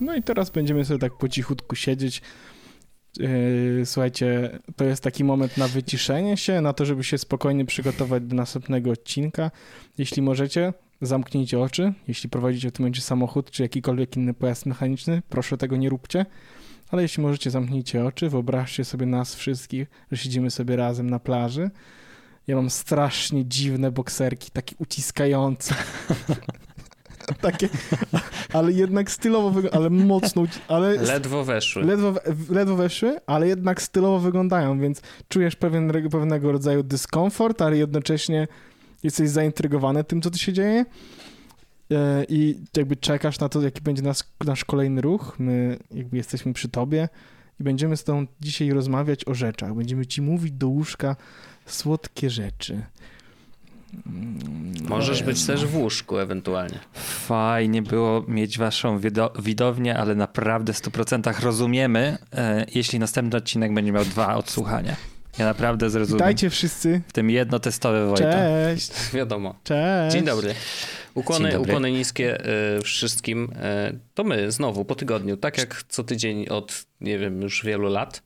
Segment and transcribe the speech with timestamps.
[0.00, 2.22] No i teraz będziemy sobie tak po cichutku siedzieć.
[3.16, 8.22] Yy, Słuchajcie, to jest taki moment na wyciszenie się, na to, żeby się spokojnie przygotować
[8.22, 9.50] do następnego odcinka.
[9.98, 11.92] Jeśli możecie, zamknijcie oczy.
[12.08, 16.26] Jeśli prowadzicie w tym momencie samochód czy jakikolwiek inny pojazd mechaniczny, proszę tego nie róbcie.
[16.90, 18.28] Ale jeśli możecie, zamknijcie oczy.
[18.28, 21.70] Wyobraźcie sobie nas wszystkich, że siedzimy sobie razem na plaży.
[22.46, 25.74] Ja mam strasznie dziwne bokserki, takie uciskające.
[27.40, 27.68] takie,
[28.52, 31.84] ale jednak stylowo, ale mocno, ale Ledwo weszły.
[31.84, 32.14] ledwo,
[32.50, 38.48] ledwo weszły, ale jednak stylowo wyglądają, więc czujesz pewien, pewnego rodzaju dyskomfort, ale jednocześnie
[39.02, 40.84] jesteś zaintrygowany tym, co tu się dzieje
[41.92, 45.36] E, i jakby czekasz na to, jaki będzie nas, nasz kolejny ruch.
[45.38, 47.08] My jakby jesteśmy przy tobie
[47.60, 49.74] i będziemy z tobą dzisiaj rozmawiać o rzeczach.
[49.74, 51.16] Będziemy ci mówić do łóżka
[51.66, 52.82] słodkie rzeczy.
[54.88, 56.78] Możesz być też w łóżku ewentualnie.
[57.26, 63.74] Fajnie było mieć waszą wido- widownię, ale naprawdę w 100% rozumiemy, e, jeśli następny odcinek
[63.74, 64.96] będzie miał dwa odsłuchania.
[65.38, 66.18] Ja naprawdę zrozumiem.
[66.18, 67.00] Witajcie wszyscy.
[67.08, 68.32] W tym jedno testowe Wojta.
[68.32, 68.90] Cześć.
[69.14, 69.54] Wiadomo.
[69.64, 70.12] Cześć.
[70.16, 70.54] Dzień dobry.
[71.14, 71.72] Ukłony, Dzień dobry.
[71.72, 72.46] ukłony niskie
[72.78, 73.44] y, wszystkim.
[73.90, 77.88] Y, to my znowu po tygodniu, tak jak co tydzień od, nie wiem, już wielu
[77.88, 78.22] lat.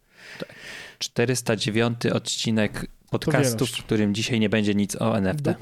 [0.98, 2.86] 409 odcinek
[3.18, 5.42] podcastu, w którym dzisiaj nie będzie nic o NFT.
[5.42, 5.54] Do-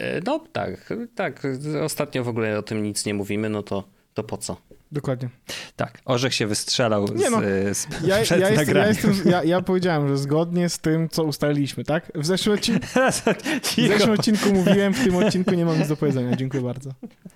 [0.00, 1.42] Y, no tak, tak.
[1.84, 4.56] Ostatnio w ogóle o tym nic nie mówimy, no to, to po co?
[4.92, 5.28] Dokładnie.
[5.76, 7.40] Tak, Orzech się wystrzelał Nie no.
[7.40, 11.08] z, z Ja, przed ja, jestem, ja, jestem, ja, ja powiedziałem, że zgodnie z tym,
[11.08, 12.12] co ustaliliśmy, tak?
[12.14, 12.86] W zeszłym, odcinku,
[13.76, 16.36] w zeszłym odcinku mówiłem, w tym odcinku nie mam nic do powiedzenia.
[16.36, 16.90] Dziękuję bardzo.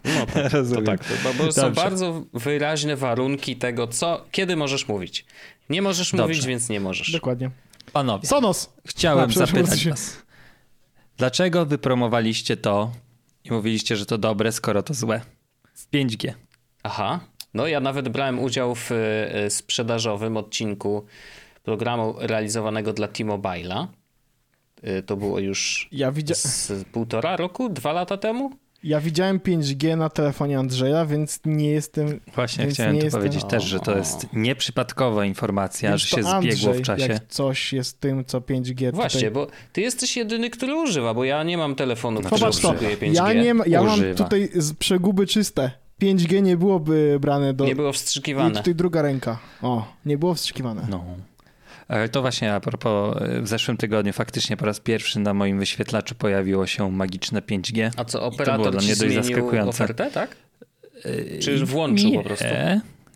[0.04, 0.84] No tak, to Rozumiem.
[0.84, 1.00] tak.
[1.25, 5.26] Bo, bo są bardzo wyraźne warunki tego, co, kiedy możesz mówić.
[5.70, 6.22] Nie możesz Dobrze.
[6.26, 7.10] mówić, więc nie możesz.
[7.12, 7.50] Dokładnie.
[7.92, 8.72] Panowie, Sonos!
[8.86, 10.22] chciałem zapytać się- was.
[11.16, 12.91] Dlaczego wypromowaliście to
[13.44, 15.20] i mówiliście, że to dobre, skoro to złe?
[15.74, 16.32] W 5G.
[16.82, 17.20] Aha.
[17.54, 21.06] No ja nawet brałem udział w e, sprzedażowym odcinku
[21.62, 23.86] programu realizowanego dla T-Mobile'a.
[24.82, 26.34] E, To było już Ja, widzia...
[26.34, 28.50] z półtora roku, dwa lata temu?
[28.84, 32.20] Ja widziałem 5G na telefonie Andrzeja, więc nie jestem...
[32.34, 36.16] Właśnie chciałem nie tu jestem- powiedzieć też, że to jest nieprzypadkowa informacja, Więc że to
[36.16, 37.12] się zbiegło Andrzej, w czasie.
[37.12, 39.31] Jak coś jest tym, co 5G Właśnie, tutaj...
[39.31, 42.97] bo ty jesteś jedyny, który używa, bo ja nie mam telefonu, który Zobacz to, obsługuje
[42.97, 43.15] 5G.
[43.15, 44.25] ja, nie, ma- ja mam Używa.
[44.25, 45.70] tutaj z przeguby czyste.
[46.03, 47.65] 5G nie byłoby brane do...
[47.65, 48.54] Nie było I wstrzykiwane.
[48.54, 49.38] tutaj druga ręka.
[49.62, 50.86] O, nie było wstrzykiwane.
[50.91, 51.04] No.
[51.88, 55.58] E, To właśnie a propos, e, w zeszłym tygodniu faktycznie po raz pierwszy na moim
[55.58, 57.91] wyświetlaczu pojawiło się magiczne 5G.
[57.97, 59.69] A co, było operator dla ci mnie dość zaskakujące.
[59.84, 60.36] ofertę, tak?
[61.04, 62.44] E, Czy włączył nie, po prostu?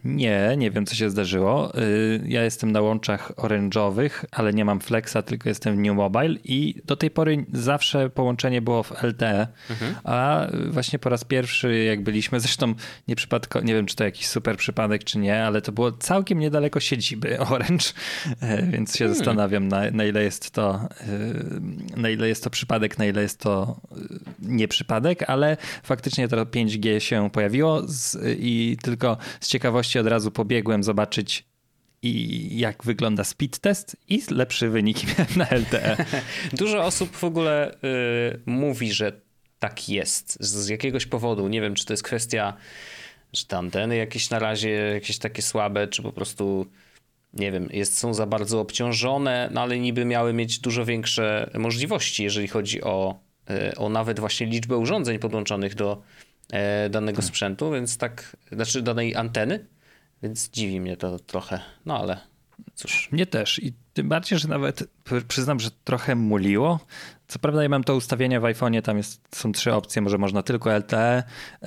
[0.04, 1.78] Nie, nie wiem co się zdarzyło.
[1.78, 6.34] Y, Ja jestem na łączach orange'owych, ale nie mam flexa, tylko jestem w New Mobile
[6.44, 9.94] i do tej pory zawsze połączenie było w LTE, Mhm.
[10.04, 12.74] a właśnie po raz pierwszy jak byliśmy, zresztą
[13.08, 16.38] nie przypadko, nie wiem czy to jakiś super przypadek czy nie, ale to było całkiem
[16.38, 17.84] niedaleko siedziby Orange,
[18.40, 20.88] e, więc się zastanawiam na, na ile jest to
[21.96, 23.98] y, na ile jest to przypadek, na ile jest to y,
[24.42, 30.30] nie przypadek, ale faktycznie to 5G się pojawiło z, i tylko z ciekawości od razu
[30.30, 31.44] pobiegłem zobaczyć
[32.02, 36.04] i jak wygląda speed test i lepsze wyniki miałem na LTE.
[36.52, 39.12] Dużo osób w ogóle y, mówi, że
[39.58, 40.36] tak jest.
[40.40, 41.48] Z, z jakiegoś powodu.
[41.48, 42.56] Nie wiem, czy to jest kwestia,
[43.32, 46.66] że te anteny jakieś na razie jakieś takie słabe, czy po prostu
[47.34, 52.24] nie wiem, jest, są za bardzo obciążone, no ale niby miały mieć dużo większe możliwości,
[52.24, 56.02] jeżeli chodzi o, y, o nawet właśnie liczbę urządzeń podłączonych do
[56.52, 59.66] e, danego sprzętu, więc tak, znaczy danej anteny,
[60.22, 62.20] więc dziwi mnie to trochę, no ale
[62.74, 63.08] cóż.
[63.12, 66.80] Mnie też i tym bardziej, że nawet pr- przyznam, że trochę muliło.
[67.28, 70.42] Co prawda ja mam to ustawienie w iPhone'ie, tam jest, są trzy opcje, może można
[70.42, 71.22] tylko LTE,
[71.62, 71.66] y,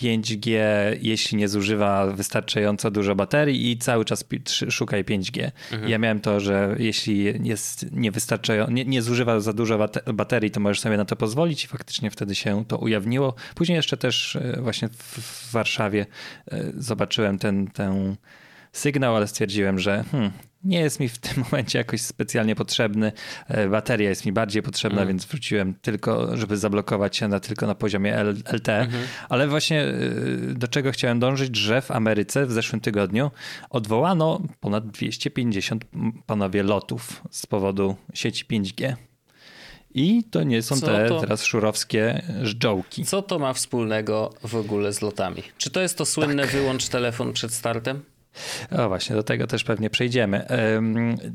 [0.00, 0.58] 5G,
[1.00, 4.24] jeśli nie zużywa wystarczająco dużo baterii i cały czas
[4.70, 5.50] szukaj 5G.
[5.88, 10.60] Ja miałem to, że jeśli jest niewystarczająco, nie, nie zużywa za dużo bate- baterii, to
[10.60, 13.34] możesz sobie na to pozwolić i faktycznie wtedy się to ujawniło.
[13.54, 16.06] Później jeszcze też y, właśnie w, Warszawie
[16.52, 18.16] y, zobaczyłem ten, tę
[18.72, 20.32] sygnał, ale stwierdziłem, że hmm,
[20.64, 23.12] nie jest mi w tym momencie jakoś specjalnie potrzebny.
[23.48, 25.08] E, bateria jest mi bardziej potrzebna, mm.
[25.08, 28.68] więc wróciłem tylko, żeby zablokować się na, tylko na poziomie L, LT.
[28.68, 29.04] Mm -hmm.
[29.28, 29.94] Ale właśnie e,
[30.54, 33.30] do czego chciałem dążyć, że w Ameryce w zeszłym tygodniu
[33.70, 35.84] odwołano ponad 250
[36.26, 38.94] panowie lotów z powodu sieci 5G.
[39.94, 41.20] I to nie są Co te to...
[41.20, 43.04] teraz szurowskie żdżołki.
[43.04, 45.42] Co to ma wspólnego w ogóle z lotami?
[45.58, 46.52] Czy to jest to słynne tak.
[46.52, 48.02] wyłącz telefon przed startem?
[48.70, 50.46] O właśnie, do tego też pewnie przejdziemy.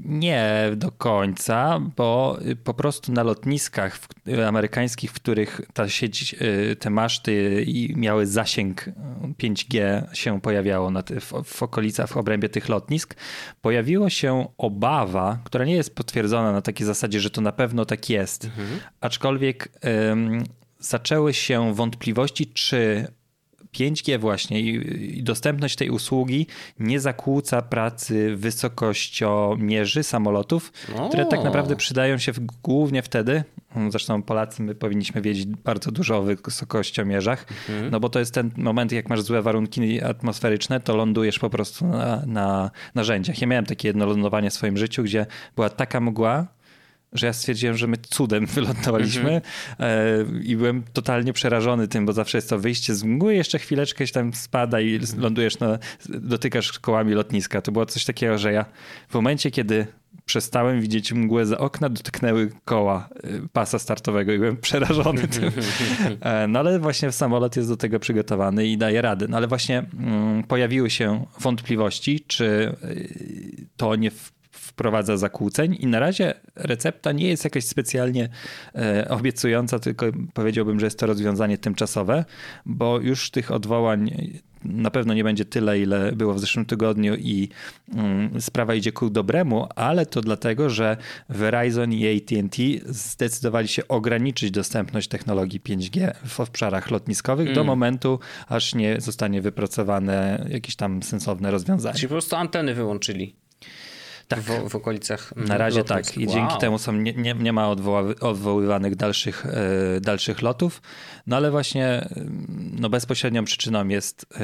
[0.05, 3.99] Nie do końca, bo po prostu na lotniskach
[4.47, 7.65] amerykańskich, w których ta sieć, y, te maszty
[7.95, 8.85] miały zasięg
[9.37, 13.15] 5G się pojawiało na w, w okolicach, w obrębie tych lotnisk,
[13.61, 18.09] pojawiła się obawa, która nie jest potwierdzona na takiej zasadzie, że to na pewno tak
[18.09, 18.79] jest, mhm.
[19.01, 19.69] aczkolwiek
[20.79, 23.07] zaczęły się wątpliwości, czy
[23.73, 26.47] 5G właśnie i, dostępność tej usługi
[26.79, 31.07] nie zakłóca pracy wysokościomierzy samolotów, o.
[31.07, 33.43] które tak naprawdę przydają się w, głównie wtedy,
[33.89, 37.91] zresztą Polacy my powinniśmy wiedzieć bardzo dużo o wysokościomierzach, mhm.
[37.91, 41.87] no bo to jest ten moment, jak masz złe warunki atmosferyczne, to lądujesz po prostu
[41.87, 43.41] na, na narzędziach.
[43.41, 45.25] Ja miałem takie jedno lądowanie w swoim życiu, gdzie
[45.55, 46.47] była taka mgła,
[47.13, 50.43] że ja stwierdziłem, że my cudem wylądowaliśmy mm-hmm.
[50.43, 54.13] i byłem totalnie przerażony tym, bo zawsze jest to wyjście z mgły, jeszcze chwileczkę się
[54.13, 55.19] tam spada i mm-hmm.
[55.19, 55.79] lądujesz na,
[56.09, 57.61] dotykasz kołami lotniska.
[57.61, 58.65] To było coś takiego, że ja
[59.09, 59.87] w momencie, kiedy
[60.25, 65.51] przestałem widzieć mgłę za okna, dotknęły koła y, pasa startowego i byłem przerażony tym.
[66.21, 69.25] E, no ale właśnie samolot jest do tego przygotowany i daje radę.
[69.29, 72.75] No ale właśnie mm, pojawiły się wątpliwości, czy
[73.77, 74.11] to nie
[74.79, 78.29] wprowadza zakłóceń i na razie recepta nie jest jakaś specjalnie
[78.75, 82.25] e, obiecująca, tylko powiedziałbym, że jest to rozwiązanie tymczasowe,
[82.65, 84.11] bo już tych odwołań
[84.63, 87.49] na pewno nie będzie tyle, ile było w zeszłym tygodniu i
[87.95, 90.97] mm, sprawa idzie ku dobremu, ale to dlatego, że
[91.29, 97.55] Verizon i AT&T zdecydowali się ograniczyć dostępność technologii 5G w obszarach lotniskowych mm.
[97.55, 101.95] do momentu, aż nie zostanie wypracowane jakieś tam sensowne rozwiązanie.
[101.95, 103.35] Czyli po prostu anteny wyłączyli
[104.29, 104.39] tak.
[104.39, 105.33] w, w okolicach.
[105.35, 106.17] Na razie tak.
[106.17, 106.35] I wow.
[106.35, 107.69] dzięki temu są, nie, nie, nie ma
[108.19, 110.81] odwoływanych dalszych, e, dalszych lotów.
[111.27, 112.09] No ale właśnie
[112.79, 114.41] no bezpośrednią przyczyną jest e,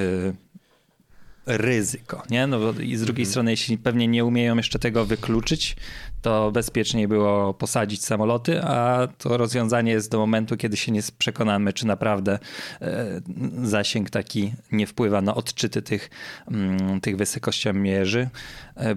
[1.46, 2.24] ryzyko.
[2.30, 2.48] Nie?
[2.48, 3.32] No I z drugiej mhm.
[3.32, 5.76] strony, jeśli pewnie nie umieją jeszcze tego wykluczyć,
[6.25, 11.74] to bezpieczniej było posadzić samoloty, a to rozwiązanie jest do momentu, kiedy się nie przekonamy,
[11.74, 12.39] czy naprawdę
[12.81, 13.22] e,
[13.63, 16.10] zasięg taki nie wpływa na odczyty tych,
[16.51, 18.30] mm, tych wysokościomierzy.
[18.75, 18.95] E,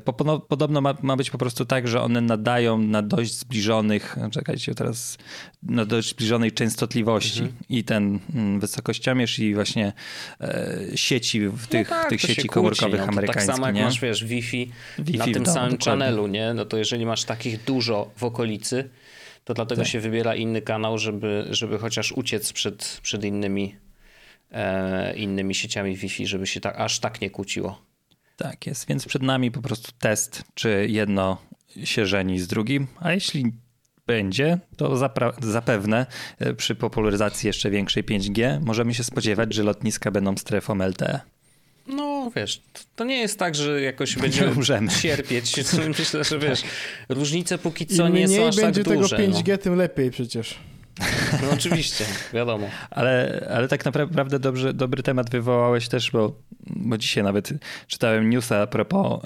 [0.48, 5.18] podobno ma, ma być po prostu tak, że one nadają na dość zbliżonych, czekajcie teraz,
[5.62, 7.58] na dość zbliżonej częstotliwości mhm.
[7.68, 9.92] i ten mm, wysokościomierz i właśnie
[10.40, 13.46] e, sieci w tych, no tak, tych sieci komórkowych no amerykańskich.
[13.46, 13.84] Tak samo jak nie?
[13.84, 15.78] masz, wiesz, Wi-Fi, Wi-Fi na tym samym dokładnie.
[15.84, 16.54] channelu, nie?
[16.54, 18.90] No to jeżeli masz takich dużo w okolicy,
[19.44, 19.90] to dlatego tak.
[19.90, 23.76] się wybiera inny kanał, żeby, żeby chociaż uciec przed, przed innymi,
[24.50, 27.82] e, innymi sieciami Wi-Fi, żeby się tak, aż tak nie kłóciło.
[28.36, 31.36] Tak jest, więc przed nami po prostu test, czy jedno
[31.84, 33.52] się żeni z drugim, a jeśli
[34.06, 34.96] będzie, to
[35.40, 36.06] zapewne
[36.38, 41.20] e, przy popularyzacji jeszcze większej 5G możemy się spodziewać, że lotniska będą strefą LTE.
[41.88, 42.62] No wiesz,
[42.96, 44.88] to nie jest tak, że jakoś będziemy umrzemy.
[44.88, 45.56] cierpieć.
[45.98, 46.62] Myślę, że wiesz,
[47.08, 49.58] różnice póki co nie są aż tak będzie tego 5G, no.
[49.58, 50.58] tym lepiej przecież.
[51.42, 52.66] No oczywiście, wiadomo.
[52.90, 56.32] Ale, ale tak naprawdę dobrze, dobry temat wywołałeś też, bo,
[56.66, 57.50] bo dzisiaj nawet
[57.86, 59.20] czytałem newsa a propos,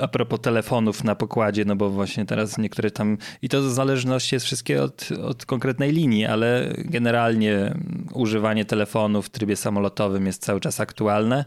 [0.00, 4.36] a propos telefonów na pokładzie, no bo właśnie teraz niektóre tam, i to w zależności
[4.36, 7.74] jest wszystkie od, od konkretnej linii, ale generalnie
[8.12, 11.44] używanie telefonu w trybie samolotowym jest cały czas aktualne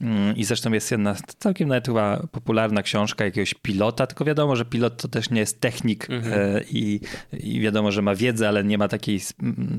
[0.00, 4.64] mm, i zresztą jest jedna całkiem nawet chyba popularna książka jakiegoś pilota, tylko wiadomo, że
[4.64, 6.56] pilot to też nie jest technik mhm.
[6.56, 7.00] E, i,
[7.32, 9.17] i wiadomo, że ma wiedzę, ale nie ma takiej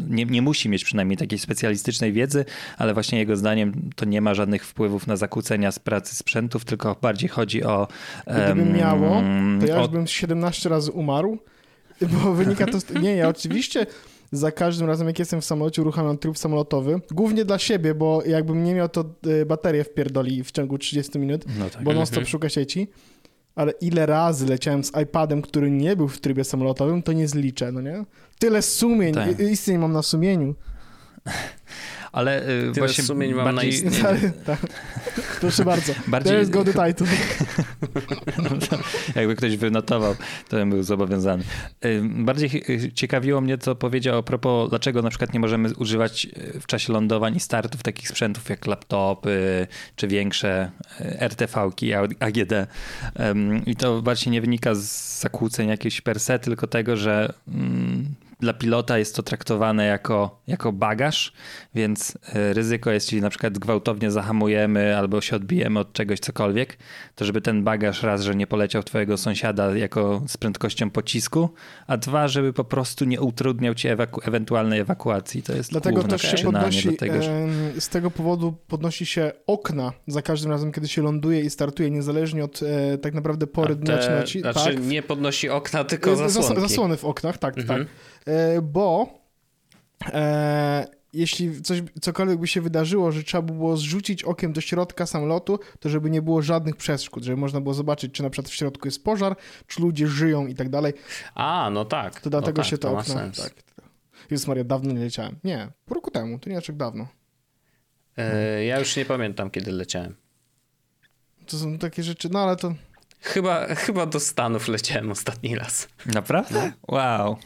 [0.10, 2.46] nie, nie musi mieć przynajmniej takiej specjalistycznej wiedzy,
[2.78, 6.96] ale właśnie jego zdaniem to nie ma żadnych wpływów na zakłócenia z pracy sprzętów, tylko
[7.02, 7.88] bardziej chodzi o...
[8.28, 9.24] Gdyby um, miało,
[9.60, 11.38] to ja już bym 17 razy umarł,
[12.02, 12.80] bo wynika to...
[12.80, 12.90] Z...
[13.02, 13.86] Nie, ja oczywiście
[14.32, 17.02] za każdym razem, jak jestem w samolocie, uruchamiam tryb samolotowy.
[17.12, 21.46] Głównie dla siebie, bo jakbym nie miał, to y, baterię wpierdoli w ciągu 30 minut,
[21.60, 21.84] no tak.
[21.84, 22.88] bo non-stop szuka sieci.
[23.60, 27.72] Ale ile razy leciałem z iPadem, który nie był w trybie samolotowym, to nie zliczę,
[27.72, 28.06] no nie?
[28.40, 29.40] Tyle sumień, tak.
[29.40, 30.56] istnień mam na sumieniu.
[32.12, 33.70] Ale y, Tyle właśnie sumień mam na bardziej...
[33.74, 34.32] istnienie.
[34.46, 34.60] Tak.
[35.40, 35.94] Proszę bardzo.
[36.08, 37.08] Bardziej- To jest go the title.
[39.16, 40.16] Jakby ktoś wynotował,
[40.50, 41.44] to bym był zobowiązany.
[41.86, 46.28] Y, Bardziej y, ciekawiło mnie, co powiedział a propos, dlaczego na przykład nie możemy używać
[46.62, 50.72] w czasie lądowań i startów takich sprzętów jak laptopy czy większe
[51.20, 52.54] RTV-ki, AGD.
[53.66, 58.06] I to bardziej nie wynika z zakłóceń jakichś per se, tylko tego, że mm,
[58.40, 61.34] dla pilota jest to traktowane jako, jako bagaż,
[61.76, 66.78] więc y, ryzyko jest, jeśli na przykład gwałtownie zahamujemy albo się odbijemy od czegoś cokolwiek,
[67.16, 71.50] to żeby ten bagaż raz, że nie poleciał twojego sąsiada jako z prędkością pocisku,
[71.88, 75.44] a dwa, żeby po prostu nie utrudniał ci ewaku- ewentualnej ewakuacji.
[75.44, 77.48] To jest Dlatego główne też się przyczynanie podnosi, do tego, że...
[77.80, 82.44] z tego powodu podnosi się okna za każdym razem, kiedy się ląduje i startuje, niezależnie
[82.44, 84.40] od e, tak naprawdę pory dnia czy noci.
[84.42, 84.86] znaczy tak.
[84.86, 86.60] nie podnosi okna, tylko E, zas-.
[86.60, 87.80] Zasłony w oknach, tak, Mhm.
[87.80, 87.88] tak.
[88.30, 89.20] E, bo
[90.06, 95.06] e, jeśli coś, cokolwiek by się wydarzyło, że trzeba by było zrzucić okiem do środka
[95.06, 98.56] samolotu, to żeby nie było żadnych przeszkód, żeby można było zobaczyć, czy na przykład w
[98.56, 99.36] środku jest pożar,
[99.68, 100.94] czy ludzie żyją i tak dalej,
[101.36, 102.22] A, no tak.
[102.22, 103.14] to dlatego no tak, się te to ma okna...
[103.14, 103.38] sens.
[103.38, 103.54] Tak.
[104.32, 105.36] Jezus Maria, dawno nie leciałem.
[105.44, 107.08] Nie, pół roku temu, to nie tak dawno.
[108.18, 110.16] E, ja już nie pamiętam, kiedy leciałem.
[111.46, 112.74] To są takie rzeczy, no ale to...
[113.22, 115.88] Chyba, chyba do Stanów leciałem ostatni raz.
[116.06, 116.72] Naprawdę?
[116.88, 117.38] Wow.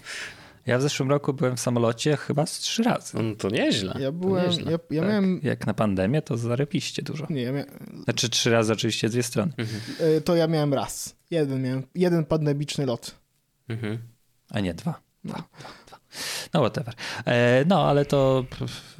[0.65, 3.17] Ja w zeszłym roku byłem w samolocie chyba z trzy razy.
[3.17, 3.96] No to nieźle.
[4.00, 4.72] Ja byłem, nieźle.
[4.72, 5.10] ja, ja Tak.
[5.10, 7.27] miałem, Jak na pandemię, to zarepiście dużo.
[7.29, 7.67] nie, ja miałem,
[8.03, 9.51] Znaczy trzy razy oczywiście dwie strony.
[10.00, 11.15] e, to ja miałem raz.
[11.32, 13.15] Jeden miałem, jeden pandemiczny lot.
[13.70, 13.98] Mhm.
[14.50, 15.01] A nie dwa.
[15.24, 15.34] No.
[16.53, 16.93] No whatever.
[17.25, 18.98] E, no, ale to pff,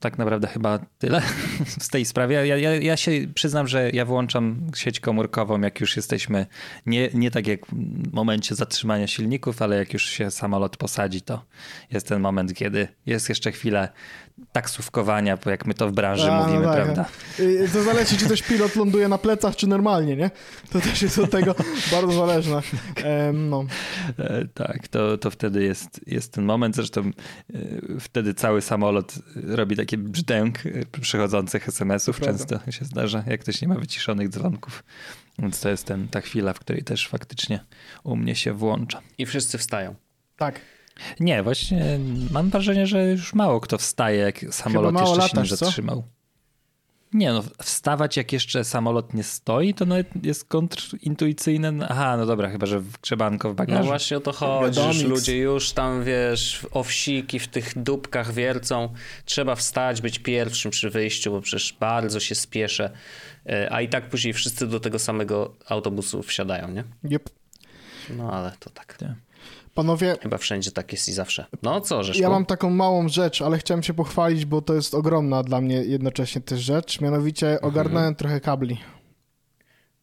[0.00, 1.22] tak naprawdę chyba tyle
[1.84, 2.34] z tej sprawy.
[2.34, 6.46] Ja, ja, ja się przyznam, że ja wyłączam sieć komórkową, jak już jesteśmy,
[6.86, 11.44] nie, nie tak jak w momencie zatrzymania silników, ale jak już się samolot posadzi, to
[11.90, 13.88] jest ten moment, kiedy jest jeszcze chwilę
[14.52, 17.04] taksówkowania, bo jak my to w branży A, no mówimy, tak, prawda?
[17.40, 20.30] Y, To zależy, czy też pilot ląduje na plecach, czy normalnie, nie?
[20.70, 21.54] To też jest od tego
[21.92, 22.62] bardzo zależne.
[23.32, 23.64] No.
[24.18, 26.76] E, Tak, to, to wtedy jest, jest ten moment.
[26.76, 27.10] Zresztą e,
[28.00, 29.14] wtedy cały samolot
[29.44, 32.20] robi taki brzdęk e, przychodzących SMS-ów.
[32.20, 34.84] Często się zdarza, jak ktoś nie ma wyciszonych dzwonków.
[35.38, 37.60] Więc to jest ten, ta chwila, w której też faktycznie
[38.04, 39.00] u mnie się włącza.
[39.18, 39.94] I wszyscy wstają.
[40.36, 40.60] Tak.
[41.20, 41.98] Nie, właśnie
[42.30, 45.56] mam wrażenie, że już mało kto wstaje, jak samolot jeszcze się nie latasz, co?
[45.56, 46.04] zatrzymał.
[47.12, 51.86] Nie no, wstawać jak jeszcze samolot nie stoi, to nawet jest kontrintuicyjne.
[51.88, 53.84] Aha, no dobra, chyba, że w grzebanko w No bagażu.
[53.84, 58.92] właśnie o to chodzi, że ludzie już tam, wiesz, owsiki w tych dupkach wiercą.
[59.24, 62.90] Trzeba wstać, być pierwszym przy wyjściu, bo przecież bardzo się spieszę.
[63.46, 66.84] E, A i tak później wszyscy do tego samego autobusu wsiadają, nie?
[67.04, 67.30] Yep.
[68.16, 68.98] No ale to tak.
[69.78, 71.46] Panowie, Chyba wszędzie tak jest i zawsze.
[71.62, 72.22] No co, Rzeszku?
[72.22, 75.76] ja mam taką małą rzecz, ale chciałem się pochwalić, bo to jest ogromna dla mnie
[75.76, 77.00] jednocześnie też rzecz.
[77.00, 78.78] Mianowicie ogarnąłem trochę kabli.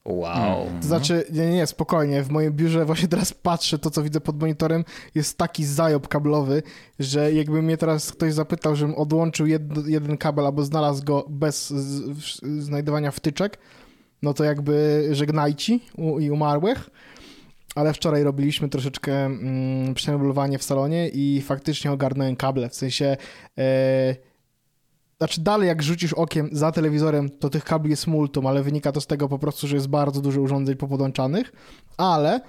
[0.06, 0.68] Wow.
[0.82, 4.40] To znaczy, nie, nie, spokojnie, w moim biurze właśnie teraz patrzę, to co widzę pod
[4.40, 6.64] monitorem, jest taki zajob kablowy,
[7.00, 11.70] że jakby mnie teraz ktoś zapytał, żebym odłączył jed, jeden kabel albo znalazł go bez
[11.70, 12.24] z, w,
[12.64, 13.58] znajdowania wtyczek,
[14.22, 16.90] no to jakby żegnajci u, i umarłych.
[17.76, 23.18] Ale wczoraj robiliśmy troszeczkę mm, przemeblowanie w salonie i faktycznie ogarnąłem kable, w sensie...
[23.58, 24.16] E,
[25.18, 29.02] znaczy dalej jak rzucisz okiem za telewizorem, to tych kabli jest multum, ale wynika to
[29.02, 31.52] z tego po prostu, że jest bardzo dużo urządzeń popodłączanych,
[31.98, 32.42] ale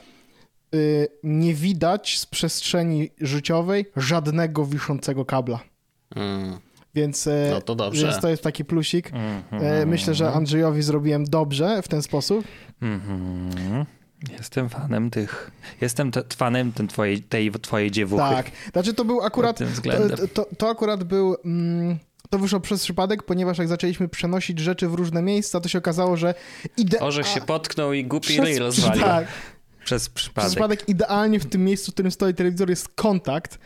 [0.74, 5.60] y, nie widać z przestrzeni życiowej żadnego wiszącego kabla.
[6.16, 6.58] Mm.
[6.94, 8.06] Więc, e, No to dobrze.
[8.06, 9.10] więc to jest taki plusik.
[9.12, 9.62] Mhm.
[9.62, 12.44] E, myślę, że Andrzejowi zrobiłem dobrze w ten sposób.
[12.82, 13.86] Mhm.
[14.38, 15.50] Jestem fanem tych.
[15.80, 18.22] Jestem te, fanem ten twojej, tej twojej dziewuchy.
[18.22, 18.50] Tak.
[18.72, 21.98] Znaczy to był akurat, to, to, to akurat był, mm,
[22.30, 26.16] to wyszło przez przypadek, ponieważ jak zaczęliśmy przenosić rzeczy w różne miejsca, to się okazało,
[26.16, 26.34] że
[26.76, 27.00] ide...
[27.00, 29.02] Orzech się potknął i głupi ryj rozwalił.
[29.02, 29.26] Tak,
[29.84, 30.50] Przez Przez przypadek.
[30.50, 33.58] przypadek idealnie w tym miejscu, w którym stoi telewizor jest kontakt,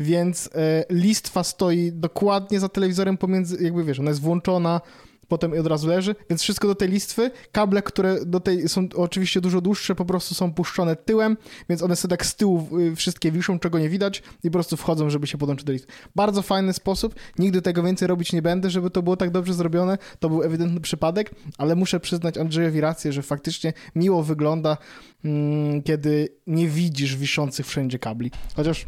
[0.00, 4.80] więc e, listwa stoi dokładnie za telewizorem pomiędzy, jakby wiesz, ona jest włączona,
[5.28, 9.40] potem od razu leży, więc wszystko do tej listwy, kable, które do tej są oczywiście
[9.40, 11.36] dużo dłuższe, po prostu są puszczone tyłem,
[11.68, 14.76] więc one sobie tak z tyłu y, wszystkie wiszą, czego nie widać i po prostu
[14.76, 15.92] wchodzą, żeby się podłączyć do listy.
[16.14, 19.98] Bardzo fajny sposób, nigdy tego więcej robić nie będę, żeby to było tak dobrze zrobione,
[20.18, 24.76] to był ewidentny przypadek, ale muszę przyznać Andrzejowi rację, że faktycznie miło wygląda,
[25.24, 28.30] mm, kiedy nie widzisz wiszących wszędzie kabli.
[28.56, 28.86] Chociaż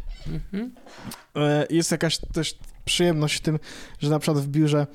[1.35, 3.59] e, jest jakaś też przyjemność w tym,
[3.99, 4.87] że na przykład w biurze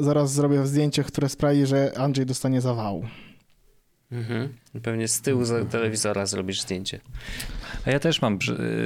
[0.00, 3.04] zaraz zrobię zdjęcie, które sprawi, że Andrzej dostanie zawału.
[4.12, 4.48] Mhm.
[4.82, 7.00] Pewnie z tyłu za telewizora zrobisz zdjęcie.
[7.86, 8.38] A ja też mam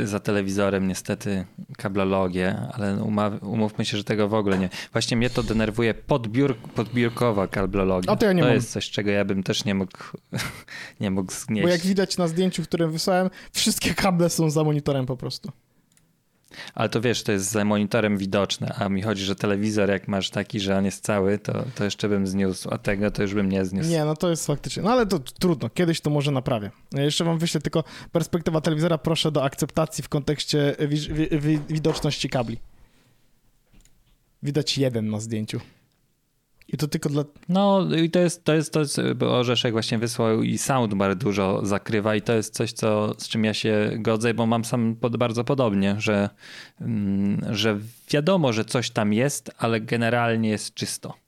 [0.04, 1.44] za telewizorem niestety
[1.76, 3.02] kablologię, ale
[3.42, 4.68] umówmy się, że tego w ogóle nie.
[4.92, 8.12] Właśnie mnie to denerwuje podbiór, podbiórkowa kablologia.
[8.12, 8.54] A to ja nie to mam.
[8.54, 9.98] jest coś, czego ja bym też nie mógł,
[11.00, 11.62] nie mógł znieść.
[11.62, 15.52] Bo jak widać na zdjęciu, które wysłałem, wszystkie kable są za monitorem po prostu.
[16.74, 20.30] Ale to wiesz, to jest za monitorem widoczne, a mi chodzi, że telewizor jak masz
[20.30, 23.48] taki, że on jest cały, to, to jeszcze bym zniósł, a tego to już bym
[23.48, 23.90] nie zniósł.
[23.90, 24.82] Nie, no to jest faktycznie.
[24.82, 26.70] No ale to trudno, kiedyś to może naprawię.
[26.92, 32.28] Jeszcze wam wyślę tylko perspektywa telewizora, proszę do akceptacji w kontekście wi wi wi widoczności
[32.28, 32.58] kabli.
[34.42, 35.60] Widać jeden na zdjęciu.
[36.68, 37.24] I to tylko dla...
[37.48, 38.80] No i to jest, to jest to,
[39.16, 43.44] bo Orzeszek właśnie wysłał i soundbar dużo zakrywa i to jest coś, co, z czym
[43.44, 46.30] ja się godzę, bo mam sam pod, bardzo podobnie, że,
[46.80, 47.78] mm, że
[48.10, 51.23] wiadomo, że coś tam jest, ale generalnie jest czysto.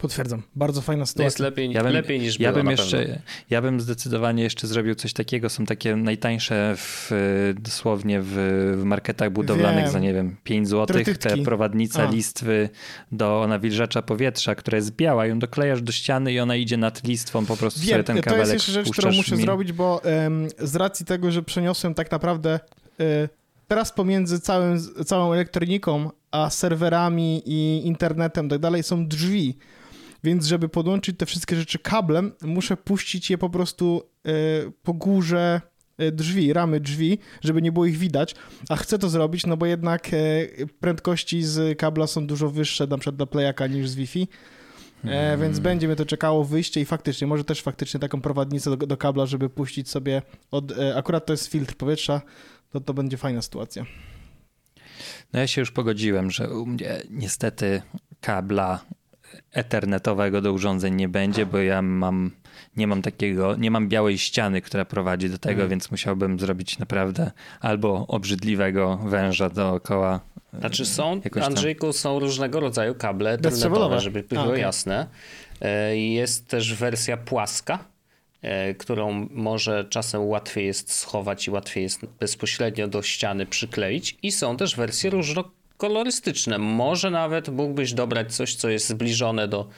[0.00, 0.42] Potwierdzam.
[0.56, 1.24] Bardzo fajna sytuacja.
[1.24, 5.12] jest lepiej, ja bym, lepiej niż ja bym jeszcze, Ja bym zdecydowanie jeszcze zrobił coś
[5.12, 5.48] takiego.
[5.48, 7.10] Są takie najtańsze w,
[7.60, 8.32] dosłownie w,
[8.78, 9.92] w marketach budowlanych Wiem.
[9.92, 11.04] za nie wiem 5 zł.
[11.20, 12.10] Te prowadnice A.
[12.10, 12.68] listwy
[13.12, 15.26] do nawilżacza powietrza, która jest biała.
[15.26, 18.52] Ją doklejasz do ściany i ona idzie nad listwą po prostu Wiem, ten kabelek To
[18.52, 19.42] jest jeszcze rzecz, którą muszę mi...
[19.42, 22.60] zrobić, bo um, z racji tego, że przeniosłem tak naprawdę
[23.00, 23.28] y,
[23.68, 29.58] teraz pomiędzy całym, całą elektroniką a serwerami i internetem i tak dalej są drzwi
[30.24, 34.30] więc żeby podłączyć te wszystkie rzeczy kablem, muszę puścić je po prostu e,
[34.82, 35.60] po górze
[35.98, 38.34] e, drzwi, ramy drzwi, żeby nie było ich widać,
[38.68, 40.16] a chcę to zrobić, no bo jednak e,
[40.80, 44.28] prędkości z kabla są dużo wyższe na przykład dla playaka niż z Wi-Fi,
[45.02, 45.40] hmm.
[45.40, 48.96] więc będzie mnie to czekało wyjście i faktycznie, może też faktycznie taką prowadnicę do, do
[48.96, 52.22] kabla, żeby puścić sobie od, akurat to jest filtr powietrza,
[52.70, 53.84] to to będzie fajna sytuacja.
[55.32, 57.82] No ja się już pogodziłem, że u mnie niestety
[58.20, 58.84] kabla
[59.52, 62.30] ethernetowego do urządzeń nie będzie, bo ja mam,
[62.76, 65.70] nie mam takiego, nie mam białej ściany, która prowadzi do tego, hmm.
[65.70, 67.30] więc musiałbym zrobić naprawdę
[67.60, 70.20] albo obrzydliwego węża dookoła.
[70.58, 74.58] Znaczy są, Andrzejku, są różnego rodzaju kable ethernetowe, żeby było okay.
[74.58, 75.06] jasne.
[75.60, 77.84] E, jest też wersja płaska,
[78.42, 84.18] e, którą może czasem łatwiej jest schować i łatwiej jest bezpośrednio do ściany przykleić.
[84.22, 86.58] I są też wersje różno, kolorystyczne.
[86.58, 89.68] Może nawet mógłbyś dobrać coś, co jest zbliżone do,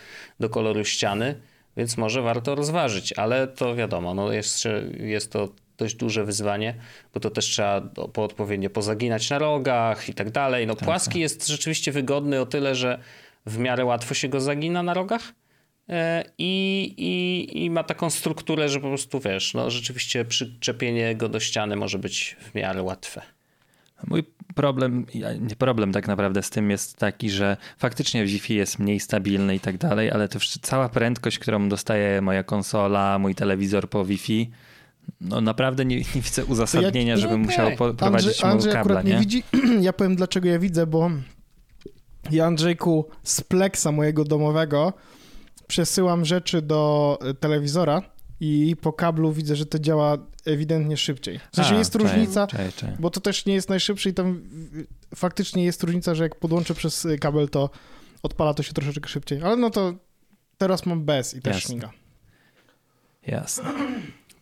[0.40, 1.40] do koloru ściany,
[1.76, 4.64] więc może warto rozważyć, ale to wiadomo, no jest,
[4.98, 6.74] jest to dość duże wyzwanie,
[7.14, 7.80] bo to też trzeba
[8.12, 10.66] po odpowiednio pozaginać na rogach i tak dalej.
[10.66, 11.20] No tak, płaski tak.
[11.20, 12.98] jest rzeczywiście wygodny o tyle, że
[13.46, 15.32] w miarę łatwo się go zagina na rogach
[15.88, 21.28] e, i, i, i ma taką strukturę, że po prostu wiesz, no rzeczywiście przyczepienie go
[21.28, 23.22] do ściany może być w miarę łatwe.
[24.06, 25.06] Mój problem,
[25.40, 29.60] nie problem tak naprawdę z tym jest taki, że faktycznie Wi-Fi jest mniej stabilny i
[29.60, 34.50] tak dalej, ale to cała prędkość, którą dostaje moja konsola, mój telewizor po Wi-Fi,
[35.20, 39.12] no naprawdę nie, nie widzę uzasadnienia, ja, żebym musiał prowadzić Andrzej, Andrzej kabla, nie?
[39.12, 39.20] nie?
[39.20, 39.42] widzi,
[39.80, 41.10] ja powiem dlaczego ja widzę, bo
[42.30, 44.92] ja Andrzejku z Plexa mojego domowego
[45.66, 48.02] przesyłam rzeczy do telewizora
[48.40, 51.40] i po kablu widzę, że to działa ewidentnie szybciej.
[51.52, 52.92] W sensie A, jest różnica, czaj, czaj.
[52.98, 54.42] bo to też nie jest najszybszy i tam
[55.14, 57.70] faktycznie jest różnica, że jak podłączę przez kabel, to
[58.22, 59.42] odpala to się troszeczkę szybciej.
[59.42, 59.94] Ale no to
[60.58, 61.68] teraz mam bez i też Jasne.
[61.68, 61.90] śmiga.
[63.26, 63.64] Jasne.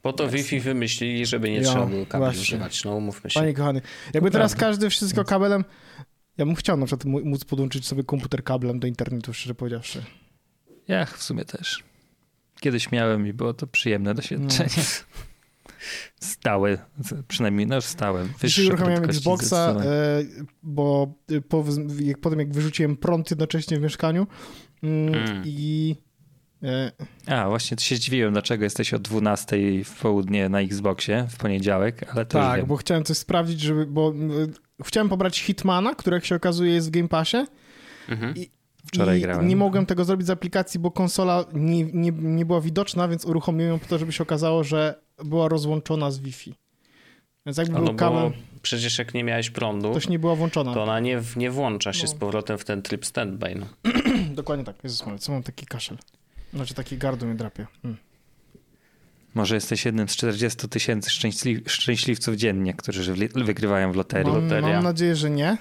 [0.02, 0.38] Po to Jasne.
[0.38, 3.40] Wi-Fi wymyślili, żeby nie trzeba było kabel używać, no umówmy się.
[3.40, 3.80] Panie kochany,
[4.14, 5.64] jakby teraz każdy wszystko kabelem,
[6.38, 10.04] ja bym chciał na przykład móc podłączyć sobie komputer kablem do internetu, szczerze powiedziawszy.
[10.88, 11.87] Ja w sumie też.
[12.60, 14.70] Kiedyś miałem i było to przyjemne doświadczenie.
[14.76, 14.82] No.
[16.20, 16.78] Stałe,
[17.28, 18.28] przynajmniej no stałe.
[18.44, 20.22] Dzisiaj uruchamiałem Xboxa, e,
[20.62, 21.14] bo
[21.48, 21.64] po,
[22.00, 24.26] jak, potem jak wyrzuciłem prąd jednocześnie w mieszkaniu
[24.82, 25.42] mm, mm.
[25.46, 25.96] i...
[26.62, 26.92] E,
[27.26, 32.04] A, właśnie to się zdziwiłem, dlaczego jesteś o 12 w południe na Xboxie w poniedziałek,
[32.12, 34.14] ale to Tak, bo chciałem coś sprawdzić, żeby, bo
[34.84, 37.46] chciałem pobrać Hitmana, który jak się okazuje jest w Game Passie
[38.08, 38.36] mhm.
[38.36, 38.50] i,
[38.88, 39.48] Wczoraj I grałem.
[39.48, 43.72] Nie mogłem tego zrobić z aplikacji, bo konsola nie, nie, nie była widoczna, więc uruchomiłem
[43.72, 46.54] ją po to, żeby się okazało, że była rozłączona z Wi-Fi.
[47.46, 48.32] Więc jakby no, był kabel...
[48.62, 50.74] Przecież jak nie miałeś prądu, toś nie była włączona.
[50.74, 52.08] To ona nie, nie włącza się no.
[52.08, 53.54] z powrotem w ten tryb standby.
[53.54, 53.66] No.
[54.34, 54.76] Dokładnie tak.
[54.84, 55.98] Jezus Maria, co mam taki kaszel?
[56.54, 57.66] Znaczy taki gardło mnie drapie.
[57.82, 58.00] Hmm.
[59.34, 64.32] Może jesteś jednym z 40 tysięcy szczęśliw szczęśliwców dziennie, którzy wygrywają w loterii.
[64.32, 65.56] Mam, mam nadzieję, że nie.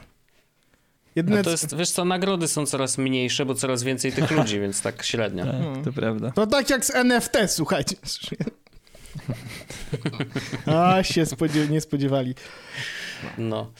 [1.17, 1.37] Jedyne...
[1.37, 4.81] No to jest, wiesz co, nagrody są coraz mniejsze, bo coraz więcej tych ludzi, więc
[4.81, 5.45] tak średnio.
[5.45, 5.83] Tak, hmm.
[5.83, 6.31] to prawda.
[6.31, 7.95] To tak jak z NFT, słuchajcie.
[10.65, 12.35] A, się spodziew nie spodziewali.
[13.37, 13.71] No.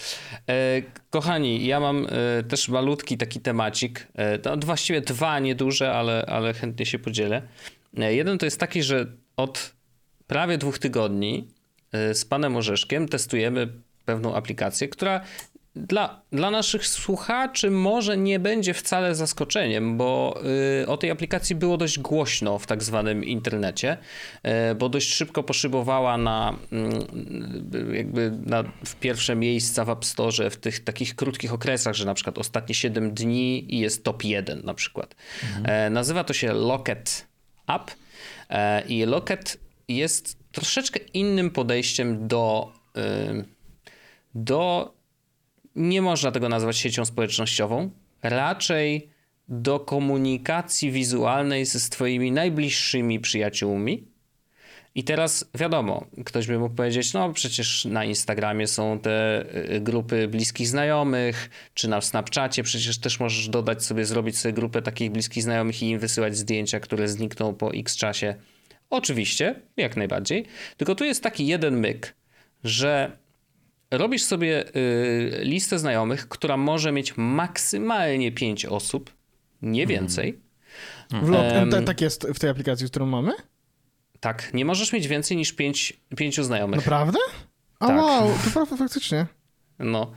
[0.50, 4.08] E, kochani, ja mam e, też malutki taki temacik.
[4.16, 7.42] E, to właściwie dwa, nieduże, ale, ale chętnie się podzielę.
[7.94, 9.74] Jeden to jest taki, że od
[10.28, 11.48] prawie dwóch tygodni
[12.14, 13.68] z panem Orzeszkiem testujemy
[14.06, 15.22] pewną aplikację, która
[15.78, 20.40] dla, dla naszych słuchaczy może nie będzie wcale zaskoczeniem, bo
[20.82, 23.98] y, o tej aplikacji było dość głośno w tak zwanym internecie,
[24.72, 26.58] y, bo dość szybko poszybowała na,
[27.92, 32.06] y, jakby na, w pierwsze miejsca w App Store w tych takich krótkich okresach, że
[32.06, 35.16] na przykład ostatnie 7 dni i jest top 1 na przykład.
[35.58, 35.94] Mhm.
[35.94, 37.28] nazywa to się Locket
[37.68, 37.92] App
[38.88, 42.72] i Locket jest troszeczkę innym podejściem do
[44.36, 44.94] do
[45.78, 47.90] nie można tego nazwać siecią społecznościową,
[48.24, 49.10] raczej
[49.48, 54.08] do komunikacji wizualnej ze swoimi najbliższymi przyjaciółmi.
[54.96, 60.28] I teraz wiadomo, ktoś by mógł powiedzieć, no przecież na Instagramie są te y, grupy
[60.28, 65.44] bliskich znajomych, czy na Snapchacie przecież też możesz dodać sobie, zrobić sobie grupę takich bliskich
[65.44, 68.36] znajomych i im wysyłać zdjęcia, które znikną po x czasie.
[68.90, 70.46] Oczywiście, jak najbardziej.
[70.78, 72.16] Tylko tu jest taki jeden myk,
[72.64, 73.18] że
[73.92, 79.14] robisz sobie y, listę znajomych, która może mieć maksymalnie 5 osób,
[79.62, 80.00] nie mhm.
[80.00, 80.40] więcej.
[81.14, 83.32] Um, tak jest w tej aplikacji, którą mamy?
[84.20, 86.78] Tak, nie możesz mieć więcej niż 5 pięciu znajomych.
[86.78, 87.20] Naprawdę?
[87.80, 87.98] A tak.
[87.98, 89.26] wow, to prawda faktycznie.
[89.80, 90.12] No,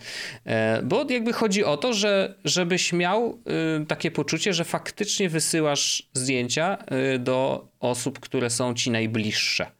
[0.44, 3.38] e, bo jakby chodzi o to, że żebyś miał
[3.82, 6.78] y, takie poczucie, że faktycznie wysyłasz zdjęcia
[7.14, 9.70] y, do osób, które są ci najbliższe.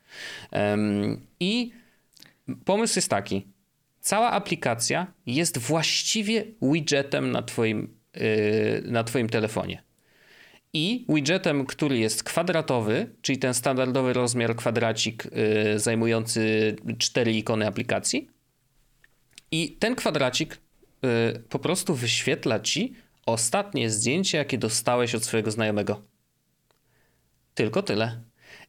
[1.41, 1.73] I
[2.65, 3.47] pomysł jest taki,
[4.01, 9.83] Cała aplikacja jest właściwie widgetem na twoim, yy, na twoim telefonie.
[10.73, 18.29] I widgetem, który jest kwadratowy, czyli ten standardowy rozmiar kwadracik yy, zajmujący cztery ikony aplikacji.
[19.51, 20.59] I ten kwadracik
[21.03, 22.95] yy, po prostu wyświetla ci
[23.27, 26.03] ostatnie zdjęcie, jakie dostałeś od swojego znajomego.
[27.55, 28.21] Tylko tyle.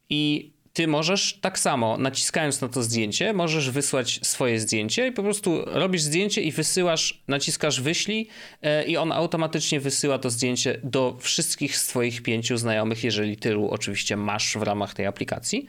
[0.09, 5.23] I ty możesz tak samo, naciskając na to zdjęcie, możesz wysłać swoje zdjęcie i po
[5.23, 8.27] prostu robisz zdjęcie i wysyłasz, naciskasz wyślij
[8.61, 14.17] e, i on automatycznie wysyła to zdjęcie do wszystkich swoich pięciu znajomych, jeżeli tylu oczywiście
[14.17, 15.67] masz w ramach tej aplikacji.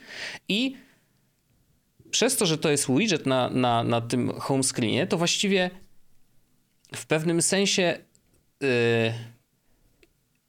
[0.49, 0.77] I
[2.11, 5.71] przez to, że to jest widget na, na, na tym home screenie, to właściwie
[6.95, 7.99] w pewnym sensie...
[8.61, 9.32] Yy,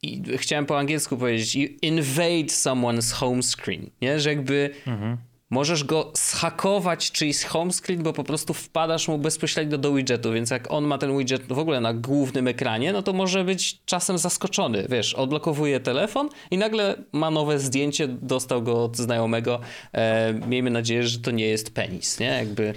[0.04, 4.20] i chciałem po angielsku powiedzieć, invade someone's home screen, nie?
[4.20, 5.16] Że jakby mhm.
[5.50, 10.50] możesz go zhakować czyjś home screen, bo po prostu wpadasz mu bezpośrednio do widgetu, więc
[10.50, 14.18] jak on ma ten widget w ogóle na głównym ekranie, no to może być czasem
[14.18, 19.60] zaskoczony, wiesz, odblokowuje telefon i nagle ma nowe zdjęcie, dostał go od znajomego,
[19.92, 22.26] e, miejmy nadzieję, że to nie jest penis, nie?
[22.26, 22.74] Jakby...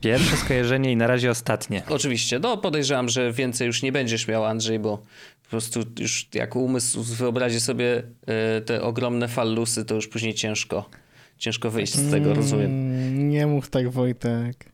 [0.00, 1.82] Pierwsze skojarzenie i na razie ostatnie.
[1.88, 5.02] Oczywiście, no podejrzewam, że więcej już nie będziesz miał, Andrzej, bo
[5.50, 10.90] po prostu już jak umysł wyobrazi sobie e, te ogromne fallusy, to już później ciężko,
[11.38, 12.66] ciężko wyjść z tego, rozumiem.
[12.70, 14.72] Mm, nie mów tak, Wojtek.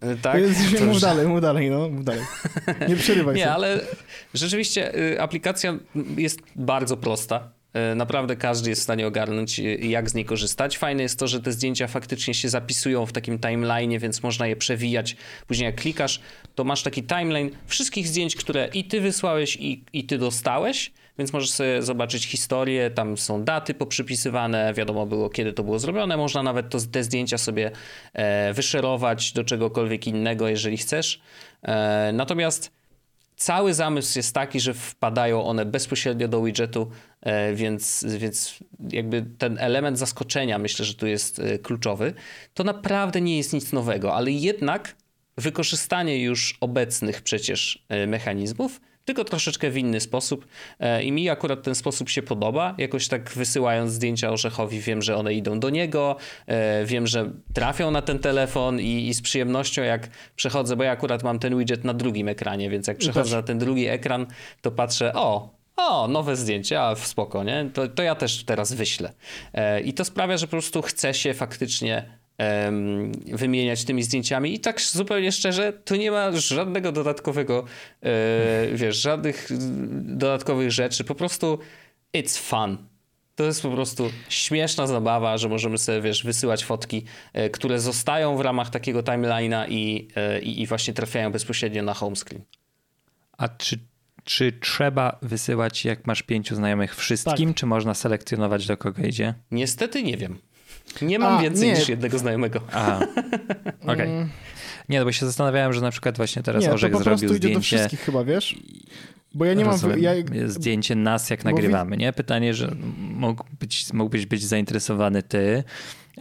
[0.00, 0.42] E, tak?
[0.78, 1.00] To mów już...
[1.00, 2.22] dalej, mów dalej, no, mów dalej.
[2.88, 3.80] Nie przerywaj Nie, ale
[4.34, 5.78] rzeczywiście y, aplikacja
[6.16, 7.52] jest bardzo prosta.
[7.72, 10.78] E, naprawdę każdy jest w stanie ogarnąć, e, jak z niej korzystać.
[10.78, 14.56] Fajne jest to, że te zdjęcia faktycznie się zapisują w takim timeline, więc można je
[14.56, 15.16] przewijać.
[15.46, 16.20] Później jak klikasz,
[16.54, 21.32] to masz taki timeline wszystkich zdjęć, które i ty wysłałeś, i, i ty dostałeś, więc
[21.32, 26.16] możesz sobie zobaczyć historię, tam są daty poprzypisywane, wiadomo było, kiedy to było zrobione.
[26.16, 27.70] Można nawet to, te zdjęcia sobie
[28.12, 31.20] e, wyszerować do czegokolwiek innego, jeżeli chcesz.
[31.62, 32.79] E, natomiast
[33.40, 38.54] cały zamysł jest taki, że wpadają one bezpośrednio do widgetu, e, więc, więc
[38.90, 42.14] jakby ten element zaskoczenia myślę, że tu jest e, kluczowy.
[42.54, 44.96] To naprawdę nie jest nic nowego, ale jednak
[45.36, 48.80] wykorzystanie już obecnych przecież e, mechanizmów
[49.14, 50.46] tylko troszeczkę w inny sposób.
[50.80, 52.74] E, I mi akurat ten sposób się podoba.
[52.78, 57.90] Jakoś tak wysyłając zdjęcia Orzechowi, wiem, że one idą do niego, e, wiem, że trafią
[57.90, 61.84] na ten telefon i, i z przyjemnością jak przechodzę, bo ja akurat mam ten widget
[61.84, 64.26] na drugim ekranie, więc jak przechodzę na ten drugi ekran,
[64.60, 67.70] to patrzę, o, o, nowe zdjęcie, a w spoko, nie?
[67.74, 69.12] To, to ja też teraz wyślę.
[69.54, 72.19] E, I to sprawia, że po prostu chce się faktycznie
[73.26, 74.54] wymieniać tymi zdjęciami.
[74.54, 77.64] I tak zupełnie szczerze, to nie ma żadnego dodatkowego,
[78.02, 79.48] e, wiesz, żadnych
[80.02, 81.04] dodatkowych rzeczy.
[81.04, 81.58] Po prostu
[82.14, 82.78] it's fun.
[83.36, 88.36] To jest po prostu śmieszna zabawa, że możemy sobie, wiesz, wysyłać fotki, e, które zostają
[88.36, 92.42] w ramach takiego timeline'a i, e, i, i właśnie trafiają bezpośrednio na home screen.
[93.38, 93.78] A czy
[94.24, 97.56] czy trzeba wysyłać, jak masz pięciu znajomych, wszystkim, tak.
[97.56, 99.34] czy można selekcjonować, do kogo idzie?
[99.50, 100.38] Niestety nie wiem.
[101.02, 101.74] Nie mam A, więcej nie.
[101.74, 102.60] niż jednego znajomego.
[102.72, 103.00] Aha,
[103.82, 103.94] okej.
[103.94, 104.28] Okay.
[104.88, 107.34] Nie, no bo się zastanawiałem, że na przykład właśnie teraz nie, Orzech zrobił zdjęcie.
[107.34, 108.58] Nie, to po prostu idzie do wszystkich chyba, wiesz?
[109.34, 109.72] Bo ja nie mam...
[109.72, 110.02] Rozumiem.
[110.02, 112.12] Ja, Jest zdjęcie nas, jak nagrywamy, nie?
[112.12, 115.64] Pytanie, że mógł być, mógłbyś być zainteresowany ty,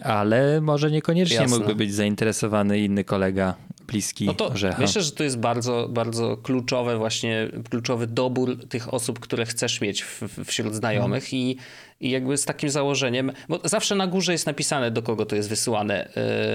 [0.03, 1.57] ale może niekoniecznie Jasne.
[1.57, 3.55] mógłby być zainteresowany inny kolega
[3.87, 4.81] bliski No to Orzecha.
[4.81, 10.03] myślę, że to jest bardzo, bardzo kluczowe właśnie, kluczowy dobór tych osób, które chcesz mieć
[10.03, 11.57] w, wśród znajomych i,
[11.99, 15.49] i jakby z takim założeniem, bo zawsze na górze jest napisane, do kogo to jest
[15.49, 16.09] wysyłane,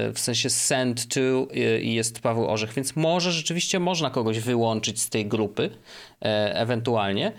[0.07, 4.39] yy, w sensie send to yy, i jest Paweł Orzech, więc może rzeczywiście można kogoś
[4.39, 7.33] wyłączyć z tej grupy, yy, ewentualnie.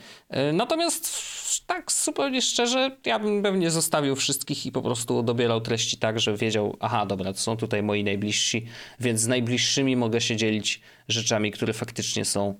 [0.54, 6.20] Natomiast tak zupełnie szczerze, ja bym pewnie zostawił wszystkich i po prostu dobierał treści tak,
[6.20, 8.66] że wiedział, aha, dobra, to są tutaj moi najbliżsi,
[9.00, 12.56] więc z najbliższymi mogę się dzielić rzeczami, które faktycznie są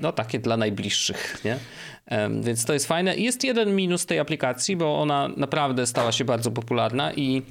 [0.00, 1.58] no takie dla najbliższych, nie?
[2.40, 3.16] Więc to jest fajne.
[3.16, 7.42] Jest jeden minus tej aplikacji, bo ona naprawdę stała się bardzo popularna i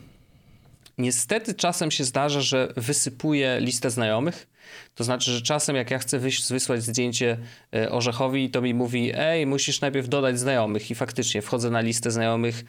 [0.98, 4.48] Niestety czasem się zdarza, że wysypuję listę znajomych.
[4.96, 7.38] To znaczy, że czasem jak ja chcę wysłać zdjęcie
[7.76, 12.12] e, Orzechowi, to mi mówi, ej, musisz najpierw dodać znajomych i faktycznie wchodzę na listę
[12.12, 12.66] znajomych,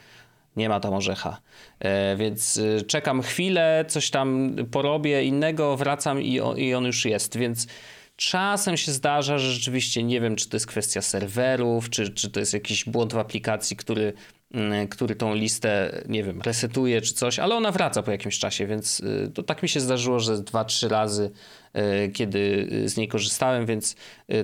[0.55, 1.41] nie ma tam Orzecha.
[1.79, 7.67] E, więc e, czekam chwilę, coś tam porobię innego, wracam i on już jest, więc
[8.17, 12.39] czasem się zdarza, że rzeczywiście nie wiem, czy to jest kwestia serwerów, czy, czy to
[12.39, 14.13] jest jakiś błąd w aplikacji, który
[14.53, 18.67] mm, który tą listę, nie wiem, resetuje czy coś, ale ona wraca po jakimś czasie,
[18.67, 21.31] więc y, to tak mi się zdarzyło, że dwa, trzy razy,
[21.77, 23.95] y, kiedy y, z niej korzystałem, więc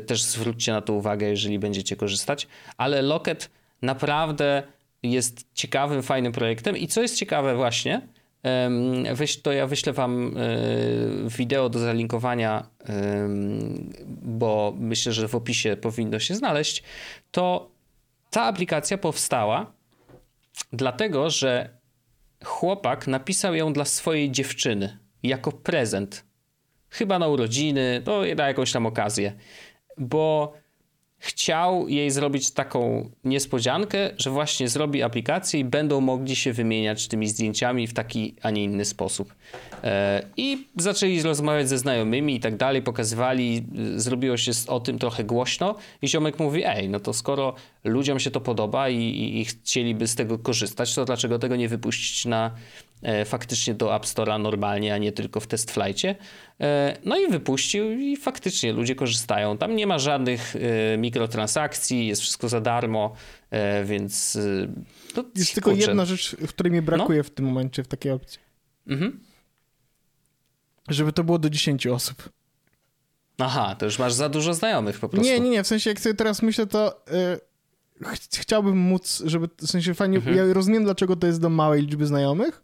[0.05, 2.47] też zwróćcie na to uwagę, jeżeli będziecie korzystać.
[2.77, 3.49] Ale Locket
[3.81, 4.63] naprawdę
[5.03, 8.01] jest ciekawym, fajnym projektem i co jest ciekawe właśnie,
[9.43, 12.69] to ja wyślę wam y, wideo do zalinkowania,
[14.21, 16.84] bo myślę, że w opisie powinno się znaleźć,
[17.32, 17.71] to
[18.29, 19.73] ta aplikacja powstała
[20.73, 21.77] dlatego, że
[22.43, 26.25] chłopak napisał ją dla swojej dziewczyny jako prezent.
[26.89, 29.34] Chyba na urodziny, no na jakąś tam okazję.
[29.97, 30.53] Bo
[31.23, 37.27] chciał jej zrobić taką niespodziankę, że właśnie zrobi aplikację i będą mogli się wymieniać tymi
[37.27, 39.33] zdjęciami w taki, a nie inny sposób.
[39.83, 44.99] E, I zaczęli rozmawiać ze znajomymi i tak dalej, pokazywali, y, zrobiło się o tym
[44.99, 49.41] trochę głośno i ziomek mówi, ej, no to skoro ludziom się to podoba i, i,
[49.41, 52.51] i chcieliby z tego korzystać, to dlaczego tego nie wypuścić na e,
[53.25, 56.15] faktycznie do App Store'a normalnie, a nie tylko w test flightie.
[56.61, 59.57] E, no i wypuścił i faktycznie ludzie korzystają.
[59.57, 63.13] Tam nie ma żadnych e, mikrotransakcji, jest wszystko za darmo,
[63.49, 64.39] e, więc e,
[65.17, 65.85] no, jest tylko kurczę.
[65.87, 68.39] jedna rzecz, której mi brakuje w tym momencie, w takiej opcji.
[68.87, 69.19] Mhm.
[70.89, 72.29] Żeby to było do 10 osób.
[73.37, 75.27] Aha, to już masz za dużo znajomych po prostu.
[75.31, 77.03] Nie, nie, nie, w sensie jak sobie teraz myślę, to
[78.05, 80.37] ch- chciałbym móc, żeby, w sensie fajnie, Mhm.
[80.37, 82.63] ja rozumiem dlaczego to jest do małej liczby znajomych,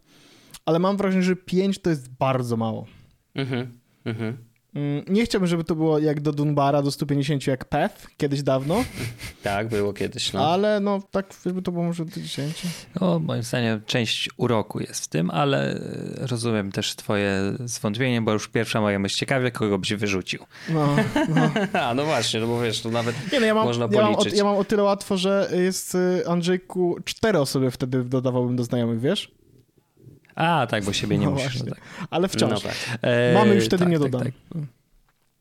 [0.65, 2.86] ale mam wrażenie, że 5 to jest bardzo mało.
[3.36, 4.38] Mhm, mhm.
[4.76, 8.84] Mm, Nie chciałbym, żeby to było jak do Dunbara, do 150 jak Peth, kiedyś dawno,
[9.43, 10.52] Tak, było kiedyś, no.
[10.54, 12.62] ale no tak, żeby to było może do 10.
[13.02, 18.34] No, moim zdaniem część uroku jest w tym, ale e, rozumiem też twoje zwątpienie, bo
[18.34, 20.45] już pierwsza moja myśl ciekawie, kogo byś wyrzucił.
[20.69, 20.95] No,
[21.36, 21.52] no.
[21.82, 24.12] A, no właśnie, no bo wiesz, to nawet Nie no, ja mam, można ja, mam
[24.13, 24.38] o, policzyć.
[24.38, 29.00] ja mam o tyle łatwo, że jest y, Andrzejku, cztery osoby wtedy dodawałbym do znajomych,
[29.00, 29.32] wiesz?
[30.39, 31.63] A, tak, bo siebie nie No musisz.
[31.63, 31.82] No tak.
[32.10, 32.52] Ale wciąż.
[32.52, 32.75] No tak.
[33.02, 34.28] E, Mamy już wtedy tak, nie tak, dodam.
[34.28, 34.34] tak.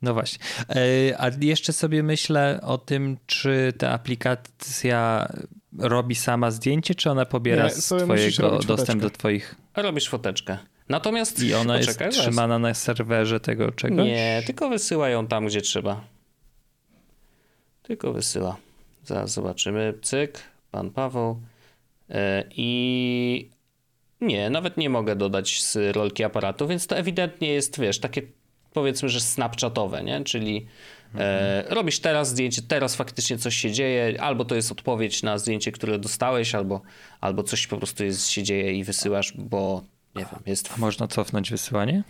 [0.02, 0.44] No właśnie.
[0.68, 5.28] E, A jeszcze sobie myślę o tym, czy ta aplikacja
[5.78, 9.54] robi sama zdjęcie, czy ona pobiera Nie, z twojego dostęp do twoich...
[9.76, 10.58] Robisz foteczkę.
[10.88, 14.06] Natomiast I ona jest poczekaj, trzymana na serwerze tego czegoś?
[14.06, 16.00] Nie, tylko wysyła ją tam, gdzie trzeba.
[17.82, 18.56] Tylko wysyła.
[19.04, 19.94] Zaraz zobaczymy.
[20.02, 20.38] Cyk,
[20.70, 21.40] pan Paweł.
[22.10, 23.50] E, I
[24.20, 28.22] nie, nawet nie mogę dodać z rolki aparatu, więc to ewidentnie jest, wiesz, takie
[28.72, 30.24] powiedzmy, że snapchatowe, nie?
[30.24, 30.66] Czyli
[31.14, 35.72] e, robisz teraz zdjęcie, teraz faktycznie coś się dzieje, albo to jest odpowiedź na zdjęcie,
[35.72, 36.80] które dostałeś, albo,
[37.20, 39.82] albo coś po prostu jest, się dzieje i wysyłasz, bo
[40.16, 40.70] nie wiem, jest...
[40.76, 42.04] A można cofnąć wysyłanie?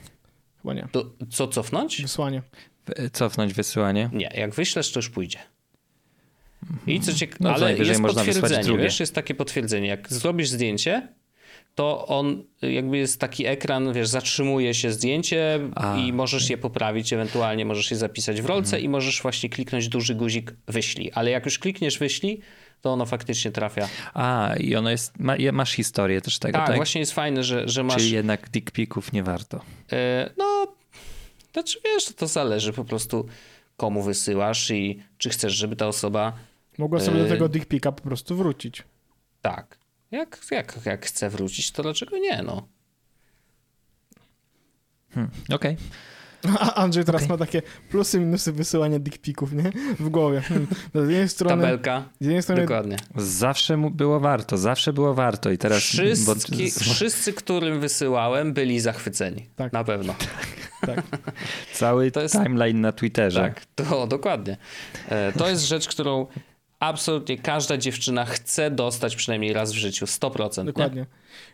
[0.62, 0.88] Chyba nie.
[0.92, 2.02] To, co cofnąć?
[2.02, 2.42] Wysłanie.
[2.86, 4.10] W- Cofnąć wysyłanie?
[4.12, 5.38] Nie, jak wyślesz, to już pójdzie.
[6.86, 9.88] I co ciekawe, No ale jest potwierdzenie, wiesz, jest takie potwierdzenie.
[9.88, 11.08] Jak zrobisz zdjęcie,
[11.78, 17.12] to on jakby jest taki ekran, wiesz, zatrzymuje się zdjęcie A, i możesz je poprawić,
[17.12, 18.82] ewentualnie możesz je zapisać w rolce Mhm.
[18.84, 21.10] i możesz właśnie kliknąć duży guzik wyślij.
[21.14, 22.40] Ale jak już klikniesz wyślij,
[22.80, 23.88] to ono faktycznie trafia.
[24.14, 25.18] A, i ono jest...
[25.18, 26.76] Ma, masz historię też tego, Tak, tak?
[26.76, 27.96] właśnie jest fajne, że, że masz...
[27.96, 28.72] Czyli jednak dick
[29.12, 29.60] nie warto.
[29.92, 30.66] E, no,
[31.52, 33.26] znaczy wiesz, to zależy po prostu
[33.76, 36.32] komu wysyłasz i czy chcesz, żeby ta osoba
[36.78, 37.30] Mogła sobie do Yy.
[37.30, 38.82] tego dick po prostu wrócić.
[39.42, 39.78] Tak.
[40.10, 42.68] Jak, jak, jak chce wrócić, to dlaczego nie, no?
[45.10, 45.76] Hmm, Okej.
[46.60, 47.36] A Andrzej teraz okay.
[47.36, 49.72] ma takie plusy, minusy wysyłania dickpików, nie?
[49.98, 50.40] W głowie.
[50.40, 50.66] Hmm.
[50.94, 51.62] Z jednej strony...
[51.62, 52.04] Tabelka.
[52.20, 52.62] Z jednej strony...
[52.62, 52.96] Dokładnie.
[53.16, 55.78] Zawsze było warto, zawsze było warto i teraz...
[55.78, 56.34] Wszyscy, bo...
[56.94, 59.48] wszyscy którym wysyłałem, byli zachwyceni.
[59.56, 59.72] Tak.
[59.72, 60.14] Na pewno.
[60.80, 61.02] tak.
[61.72, 62.34] Cały to jest...
[62.34, 63.40] timeline na Twitterze.
[63.40, 64.56] Tak, to dokładnie.
[65.08, 66.26] E, to jest rzecz, którą
[66.80, 70.06] absolutnie każda dziewczyna chce dostać przynajmniej raz w życiu.
[70.06, 70.64] 100%.
[70.64, 71.06] Dokładnie.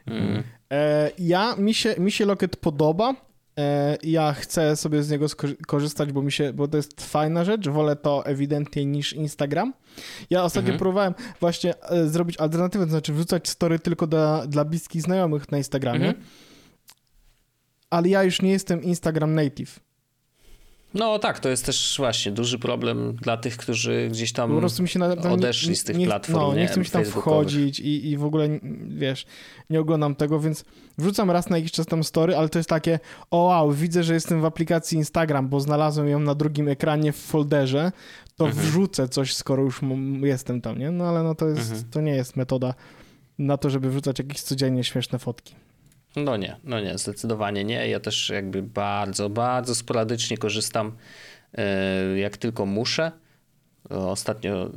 [0.06, 0.42] Mm.
[0.72, 3.14] E, ja, mi się, mi się Locket podoba.
[3.58, 5.26] E, ja chcę sobie z niego
[5.66, 7.68] korzystać, bo mi się, bo to jest fajna rzecz.
[7.68, 9.74] Wolę to ewidentnie niż Instagram.
[10.30, 10.78] Ja ostatnio mhm.
[10.78, 15.58] próbowałem właśnie e, zrobić alternatywę, to znaczy wrzucać story tylko dla, dla bliskich znajomych na
[15.58, 16.06] Instagramie.
[16.06, 16.24] Mhm.
[17.90, 19.80] Ale ja już nie jestem Instagram native.
[20.94, 24.82] No tak, to jest też właśnie duży problem dla tych, którzy gdzieś tam po prostu
[24.82, 26.38] mi się na, odeszli nie, z tych nie, platform.
[26.38, 28.48] No, nie, nie chcę mi się tam wchodzić i, i w ogóle,
[28.88, 29.26] wiesz,
[29.70, 30.64] nie oglądam tego, więc
[30.98, 32.98] wrzucam raz na jakiś czas tam story, ale to jest takie,
[33.30, 37.16] o wow, widzę, że jestem w aplikacji Instagram, bo znalazłem ją na drugim ekranie w
[37.16, 37.92] folderze,
[38.36, 38.66] to mhm.
[38.66, 39.80] wrzucę coś, skoro już
[40.22, 40.90] jestem tam, nie?
[40.90, 41.90] No ale no to, jest, mhm.
[41.90, 42.74] to nie jest metoda
[43.38, 45.54] na to, żeby wrzucać jakieś codziennie śmieszne fotki.
[46.16, 47.88] No nie, no nie, zdecydowanie nie.
[47.88, 50.96] Ja też jakby bardzo, bardzo sporadycznie korzystam,
[51.54, 53.12] e, jak tylko muszę.
[53.90, 54.68] Ostatnio e,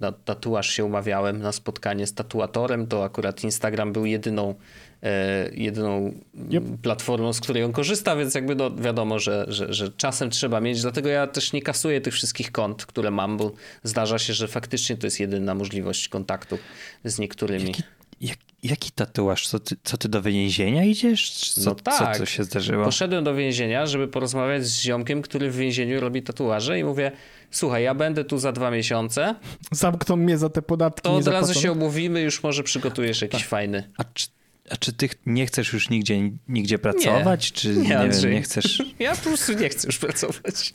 [0.00, 4.54] na tatuaż się umawiałem na spotkanie z tatuatorem, to akurat Instagram był jedyną,
[5.02, 6.12] e, jedyną
[6.50, 6.64] yep.
[6.82, 10.82] platformą, z której on korzysta, więc jakby no wiadomo, że, że, że czasem trzeba mieć,
[10.82, 14.96] dlatego ja też nie kasuję tych wszystkich kont, które mam, bo zdarza się, że faktycznie
[14.96, 16.58] to jest jedyna możliwość kontaktu
[17.04, 17.66] z niektórymi.
[17.66, 17.82] Jaki,
[18.20, 19.48] jak, jaki tatuaż?
[19.48, 21.50] Co ty, co ty do więzienia idziesz?
[21.50, 22.12] Co, no tak.
[22.12, 22.84] co, co się zdarzyło?
[22.84, 27.12] Poszedłem do więzienia, żeby porozmawiać z ziomkiem, który w więzieniu robi tatuaże i mówię,
[27.50, 29.34] słuchaj, ja będę tu za dwa miesiące.
[29.72, 31.02] Zamkną mnie za te podatki.
[31.02, 33.48] To od razu się omówimy, już może przygotujesz jakiś tak.
[33.48, 33.90] fajny.
[33.98, 34.26] A czy,
[34.70, 37.50] a czy ty nie chcesz już nigdzie, nigdzie pracować?
[37.50, 38.82] Nie, czy nie, nie, wiem, nie chcesz...
[38.98, 40.72] Ja po prostu nie chcę już pracować.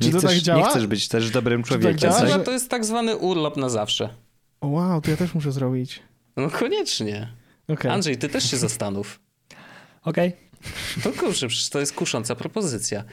[0.00, 0.60] Nie czy to chcesz, tak działa?
[0.60, 1.98] Nie chcesz być też dobrym człowiekiem.
[1.98, 4.08] Czy tak działa, to jest tak zwany urlop na zawsze.
[4.62, 6.02] Wow, to ja też muszę zrobić.
[6.36, 7.32] No koniecznie.
[7.68, 7.92] Okay.
[7.92, 9.20] Andrzej, ty też się zastanów.
[10.04, 10.28] Okej.
[10.28, 10.50] Okay.
[11.02, 13.04] To kurczę, przecież to jest kusząca propozycja.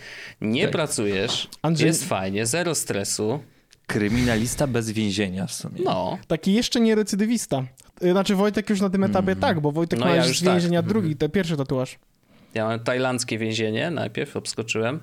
[0.42, 0.72] Nie okay.
[0.72, 1.88] pracujesz, Andrzej...
[1.88, 3.40] jest fajnie, zero stresu.
[3.88, 5.82] Kryminalista bez więzienia w sumie.
[5.84, 6.18] No.
[6.28, 7.64] Taki jeszcze nie recydywista.
[8.02, 9.42] Znaczy Wojtek już na tym etapie mm.
[9.42, 10.90] tak, bo Wojtek no ma ja już z więzienia tak.
[10.90, 12.00] drugi, to pierwszy tatuaż.
[12.54, 15.00] Ja mam tajlandzkie więzienie, najpierw obskoczyłem.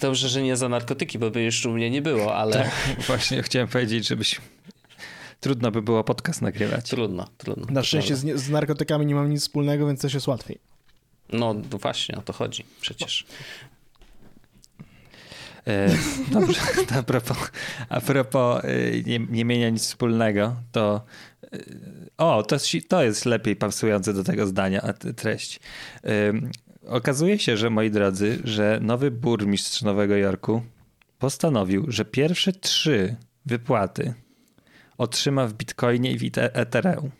[0.00, 2.52] Dobrze, że nie za narkotyki, bo by już u mnie nie było, ale...
[2.52, 4.40] Tak, właśnie chciałem powiedzieć, żebyś
[5.40, 6.90] trudno by było podcast nagrywać.
[6.90, 7.66] Trudno, trudno.
[7.70, 10.58] Na szczęście z, z, narkotykami nie mam nic wspólnego, więc też jest łatwiej.
[11.32, 13.26] No, no właśnie, o to chodzi przecież.
[15.66, 15.96] E,
[16.32, 16.60] dobrze,
[16.98, 17.38] a propos,
[17.88, 21.04] a propos e, nie, nie mienia nic wspólnego, to
[21.52, 21.58] e,
[22.18, 22.56] o, to,
[22.88, 25.60] to jest lepiej pasujące do tego zdania treść.
[26.04, 26.32] E,
[26.86, 30.62] okazuje się, że moi drodzy, że nowy burmistrz Nowego Jorku
[31.18, 34.14] postanowił, że pierwsze trzy wypłaty
[35.00, 37.10] otrzyma w Bitcoinie i w Ethereum.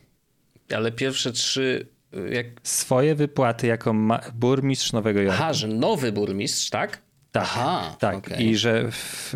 [0.74, 2.46] Ale pierwsze trzy y, jak...
[2.62, 3.94] Swoje wypłaty jako
[4.34, 5.42] burmistrz Nowego Jorku.
[5.42, 7.02] Aha, że nowy burmistrz, tak?
[7.32, 8.16] Tak, Aha, tak.
[8.16, 8.42] Okay.
[8.42, 9.34] I że w,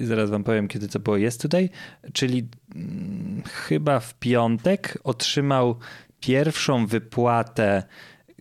[0.00, 1.68] zaraz wam powiem, kiedy to było yesterday,
[2.12, 5.78] czyli hmm, chyba w piątek otrzymał
[6.20, 7.82] pierwszą wypłatę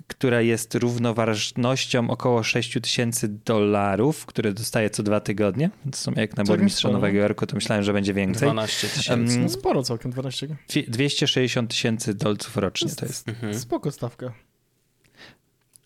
[0.08, 5.69] która jest równoważnością około 6 tysięcy dolarów, które dostaje co dwa tygodnie.
[5.91, 8.47] To są jak na burmistrza Nowego Jorku, to myślałem, że będzie więcej.
[8.47, 9.39] 12 tysięcy.
[9.39, 10.47] No sporo całkiem, 12.
[10.88, 13.29] 260 tysięcy dolców rocznie to jest.
[13.29, 13.60] Mhm.
[13.60, 14.34] Spoko stawka.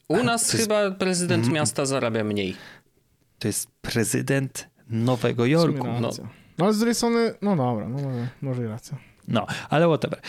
[0.08, 1.56] U nas chyba prezydent mm.
[1.56, 2.56] miasta zarabia mniej.
[3.40, 5.88] To jest prezydent Nowego Jorku.
[6.02, 6.12] No.
[6.58, 8.98] no ale z drugiej strony, no dobra, no może, może i racja.
[9.28, 10.20] No, ale whatever.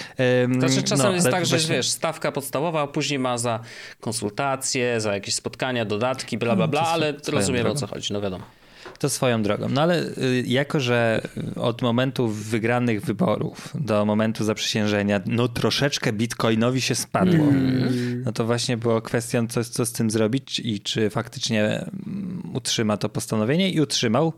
[0.43, 1.77] Um, znaczy czasem no, jest tak, że właśnie...
[1.77, 3.61] wiesz, stawka podstawowa, a później ma za
[4.01, 8.45] konsultacje, za jakieś spotkania, dodatki, bla, bla, bla, ale rozumiemy o co chodzi, no wiadomo.
[8.99, 9.69] To swoją drogą.
[9.69, 11.23] No ale y, jako, że
[11.57, 17.49] od momentu wygranych wyborów do momentu zaprzysiężenia, no troszeczkę bitcoinowi się spadło.
[17.49, 18.23] Mm.
[18.25, 22.97] No to właśnie było kwestią, co, co z tym zrobić i czy faktycznie mm, utrzyma
[22.97, 24.33] to postanowienie i utrzymał.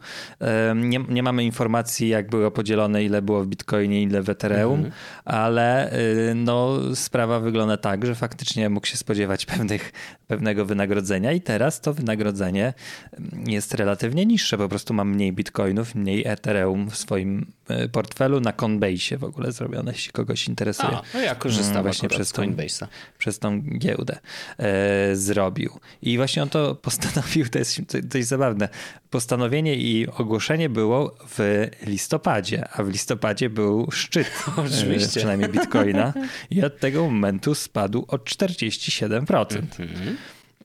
[0.75, 4.93] Nie, nie mamy informacji, jak było podzielone, ile było w bitcoinie, ile w Ethereum, mm.
[5.25, 5.93] ale
[6.31, 9.93] y, no sprawa wygląda tak, że faktycznie mógł się spodziewać pewnych,
[10.27, 12.75] pewnego wynagrodzenia i teraz to wynagrodzenie
[13.13, 18.41] mm, jest relatywnie niższe po prostu mam mniej bitcoinów, mniej Ethereum w swoim e, portfelu
[18.41, 20.97] na Coinbase w ogóle zrobione, jeśli kogoś interesuje.
[20.97, 22.87] A, no ja korzystam mm, właśnie przez Coinbase'a.
[23.19, 24.19] Przez tą giełdę
[24.59, 25.81] e, zrobił.
[26.03, 28.69] I właśnie on to postanowił, to jest dość zabawne.
[29.11, 35.07] Postanowienie i ogłoszenie było w listopadzie, a w listopadzie był szczyt Oczywiście.
[35.07, 36.13] E, przynajmniej bitcoina
[36.51, 39.57] i od tego momentu spadł o 47%.
[39.79, 40.15] Mm -hmm.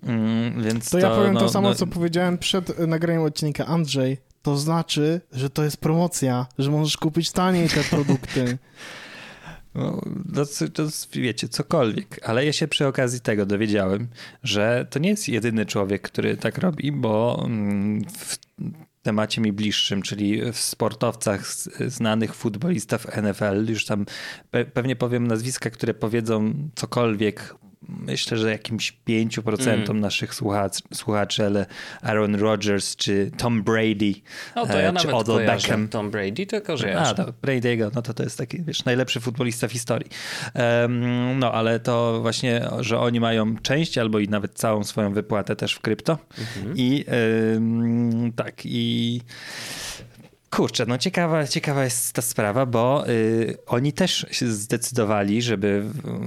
[0.05, 3.65] Mm, więc To ja powiem no, to samo, no, co powiedziałem przed nagraniem odcinka.
[3.65, 8.57] Andrzej, to znaczy, że to jest promocja, że możesz kupić taniej te produkty.
[9.75, 10.01] No,
[10.36, 14.07] to, to, wiecie, cokolwiek, ale ja się przy okazji tego dowiedziałem,
[14.43, 18.38] że to nie jest jedyny człowiek, który tak robi, bo mm, w
[19.01, 21.47] temacie mi bliższym, czyli w sportowcach
[21.88, 24.05] znanych futbolistów NFL, już tam
[24.51, 27.55] pe pewnie powiem nazwiska, które powiedzą cokolwiek
[27.89, 29.99] myślę, że jakimś 5% mm.
[29.99, 31.65] naszych słuchaczy, słuchaczy, ale
[32.01, 34.13] Aaron Rodgers czy Tom Brady,
[34.55, 35.88] no to ja e, czy Odell Beckham.
[35.88, 37.09] Tom Brady tylko kojarzę.
[37.09, 40.09] A, to Brady'ego, no to to jest taki, wiesz, najlepszy futbolista w historii.
[40.55, 45.55] Um, no, ale to właśnie, że oni mają część albo i nawet całą swoją wypłatę
[45.55, 46.17] też w krypto.
[46.38, 46.79] Mm -hmm.
[46.79, 47.05] I
[47.53, 49.21] um, tak, i
[50.56, 55.84] Kurczę, no ciekawa, ciekawa jest ta sprawa, bo y, oni też się zdecydowali, żeby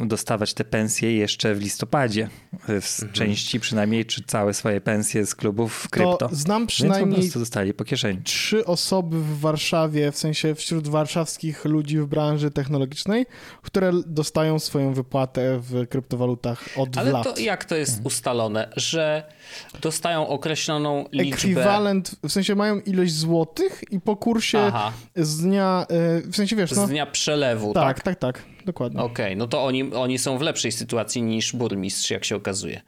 [0.06, 2.28] dostawać te pensje jeszcze w listopadzie.
[2.62, 3.12] W mhm.
[3.12, 6.16] części przynajmniej, czy całe swoje pensje z klubów w krypto.
[6.16, 8.22] To znam przynajmniej Więc po dostali po kieszeni.
[8.24, 13.26] trzy osoby w Warszawie, w sensie wśród warszawskich ludzi w branży technologicznej,
[13.62, 17.26] które dostają swoją wypłatę w kryptowalutach od Ale lat.
[17.26, 18.06] Ale to jak to jest mhm.
[18.06, 19.32] ustalone, że
[19.80, 21.34] dostają określoną liczbę...
[21.34, 24.92] Ekwiwalent, w sensie mają ilość złotych i po kursie Aha.
[25.16, 26.86] z dnia, e, w sensie wiesz, no...
[26.86, 28.02] Z dnia przelewu, tak?
[28.02, 29.00] Tak, tak, tak, dokładnie.
[29.00, 32.80] Okej, okay, no to oni, oni są w lepszej sytuacji niż burmistrz, jak się okazuje.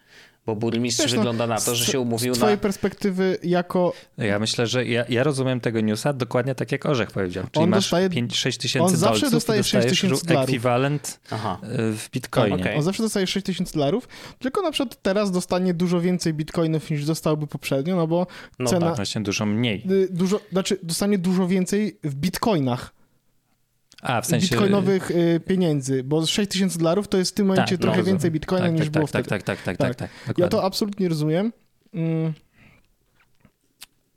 [0.51, 2.61] Bo burmistrz Wiesz, no, wygląda na to, że się umówił z twojej na...
[2.61, 3.93] perspektywy jako...
[4.19, 7.45] Ja myślę, że ja, ja rozumiem tego newsa dokładnie tak, jak Orzech powiedział.
[7.53, 10.49] Czyli on masz 5-6 tysięcy On zawsze dostaje 6 tysięcy dolarów.
[10.49, 11.59] ekwiwalent Aha.
[11.63, 12.57] W bitcoinie.
[12.57, 12.77] Okay.
[12.77, 17.05] On zawsze dostaje 6 tysięcy dolarów, tylko na przykład teraz dostanie dużo więcej bitcoinów niż
[17.05, 18.27] dostałby poprzednio, no bo
[18.59, 18.87] no cena...
[18.87, 19.85] Tak, właśnie dużo mniej.
[19.91, 23.00] Y, dużo, znaczy dostanie dużo więcej w bitcoinach.
[24.03, 24.49] A, w sensie...
[24.49, 28.05] bitcoinowych y, pieniędzy, bo 6 tysięcy dolarów to jest w tym momencie tak, trochę no,
[28.05, 29.29] więcej bitcoina tak, niż tak, było tak, wtedy.
[29.29, 30.11] Tak, tak, tak, tak, tak.
[30.27, 31.53] tak ja to absolutnie rozumiem.
[31.95, 32.33] Mm.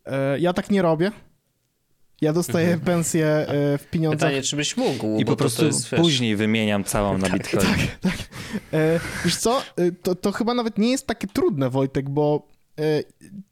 [0.05, 1.11] E, ja tak nie robię.
[2.21, 2.85] Ja dostaję mhm.
[2.85, 4.29] pensję e, w pieniądzach.
[4.29, 5.19] Pytanie, czy byś mógł.
[5.19, 7.65] I po prostu jest, później wymieniam całą na tak, bitcoin.
[7.65, 8.13] Tak, tak.
[8.73, 12.52] E, wiesz co, e, to, to chyba nawet nie jest takie trudne, Wojtek, bo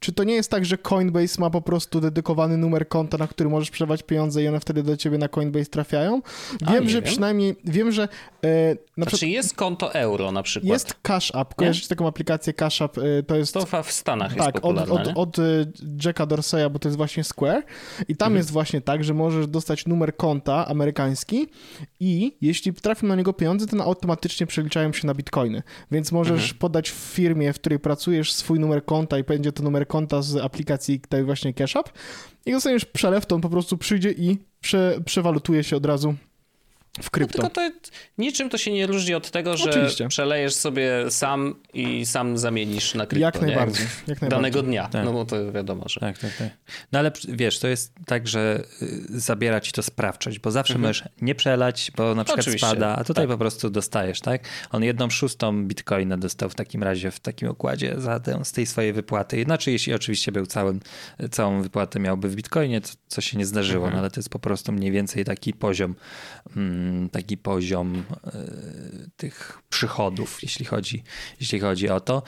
[0.00, 3.50] czy to nie jest tak, że Coinbase ma po prostu dedykowany numer konta, na który
[3.50, 6.22] możesz przewać pieniądze i one wtedy do ciebie na Coinbase trafiają?
[6.72, 7.10] Wiem, że wiem.
[7.10, 8.02] przynajmniej, wiem, że...
[8.44, 10.72] E, na znaczy przykład, jest konto euro na przykład.
[10.72, 12.98] Jest Cash App, kojarzycie taką aplikację Cash App?
[12.98, 13.54] E, to jest...
[13.54, 15.38] To w Stanach tak, jest popularne, od, od, od
[16.04, 17.62] Jacka Dorseya, bo to jest właśnie Square
[18.08, 18.36] i tam mhm.
[18.36, 21.48] jest właśnie tak, że możesz dostać numer konta amerykański
[22.00, 26.58] i jeśli trafią na niego pieniądze, to automatycznie przeliczają się na bitcoiny, więc możesz mhm.
[26.58, 30.36] podać w firmie, w której pracujesz swój numer konta i będzie to numer konta z
[30.36, 31.88] aplikacji tej właśnie Cash App.
[32.46, 36.14] I dostaniesz przelew, to on po prostu przyjdzie i prze, przewalutuje się od razu
[37.00, 37.42] w krypto.
[37.42, 40.08] No, tylko to niczym to się nie różni od tego, że Oczywiście.
[40.08, 43.20] przelejesz sobie sam i sam zamienisz na krypto.
[43.20, 43.86] Jak najbardziej.
[44.06, 44.88] Jak danego dnia.
[44.88, 45.04] Tak.
[45.04, 46.00] No bo to wiadomo, że...
[46.00, 46.48] Tak, tak, tak.
[46.92, 50.88] No ale wiesz, to jest tak, że y, zabiera ci to sprawczość, bo zawsze mhm.
[50.88, 52.66] możesz nie przelać, bo na przykład Oczywiście.
[52.66, 53.30] spada, a tutaj tak.
[53.30, 54.44] po prostu dostajesz, tak?
[54.70, 58.66] On jedną szóstą bitcoina dostał w takim razie, w takim układzie za tę, z tej
[58.66, 59.44] swojej wypłaty.
[59.44, 60.80] Znaczy, jeśli oczywiście był całym,
[61.30, 63.94] całą wypłatę miałby w bitcoinie, co, co się nie zdarzyło, mhm.
[63.94, 65.94] no ale to jest po prostu mniej więcej taki poziom
[66.56, 66.81] mm,
[67.12, 68.30] taki poziom e,
[69.16, 71.02] tych przychodów, jeśli chodzi,
[71.40, 72.22] jeśli chodzi o to.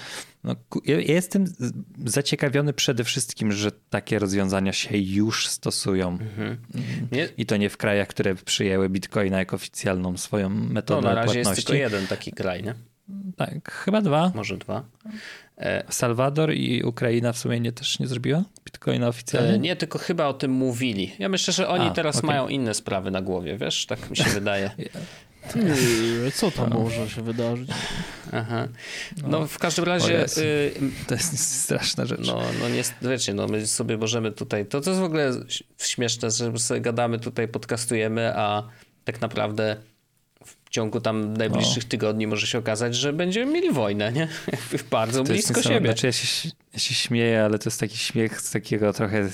[0.45, 1.45] No, ja jestem
[2.05, 6.09] zaciekawiony przede wszystkim, że takie rozwiązania się już stosują.
[6.09, 6.59] Mhm.
[7.37, 11.35] I to nie w krajach, które przyjęły Bitcoina jako oficjalną swoją metodę no, na razie
[11.35, 11.49] płatności.
[11.59, 12.75] jest tylko jeden taki kraj, nie?
[13.37, 14.33] Tak, chyba dwa.
[14.35, 14.85] Może dwa.
[15.59, 19.55] E, Salwador i Ukraina w sumie nie też nie zrobiła Bitcoina oficjalnie?
[19.55, 21.13] E, nie, tylko chyba o tym mówili.
[21.19, 22.27] Ja myślę, że oni A, teraz okay.
[22.27, 23.87] mają inne sprawy na głowie, wiesz?
[23.87, 24.71] Tak mi się wydaje.
[25.57, 26.79] Nie, co tam no.
[26.79, 27.71] może się wydarzyć?
[28.33, 28.69] Aha.
[29.23, 30.27] No, no w każdym razie...
[30.39, 30.73] Y,
[31.07, 32.27] to jest straszna rzecz.
[32.27, 34.67] No, no nie, wiecie, no my sobie możemy tutaj...
[34.67, 35.33] To, to jest w ogóle
[35.79, 38.69] śmieszne, że sobie gadamy tutaj, podcastujemy, a
[39.05, 39.77] tak naprawdę
[40.75, 44.29] ciągu tam najbliższych tygodni może się okazać, że będziemy mieli wojnę, nie?
[44.91, 45.87] Bardzo to blisko siebie.
[45.87, 49.29] Znaczy ja się, ja się śmieję, ale to jest taki śmiech z takiego trochę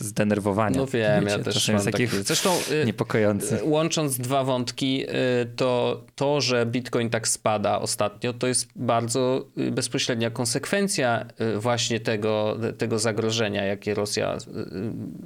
[0.00, 0.76] zdenerwowania.
[0.76, 2.50] No wiem, Wiecie, ja też mam taki, Zresztą
[2.82, 3.60] y, niepokojący.
[3.60, 5.06] Y, łącząc dwa wątki,
[5.42, 12.58] y, to to, że Bitcoin tak spada ostatnio, to jest bardzo bezpośrednia konsekwencja właśnie tego,
[12.78, 14.38] tego zagrożenia, jakie Rosja,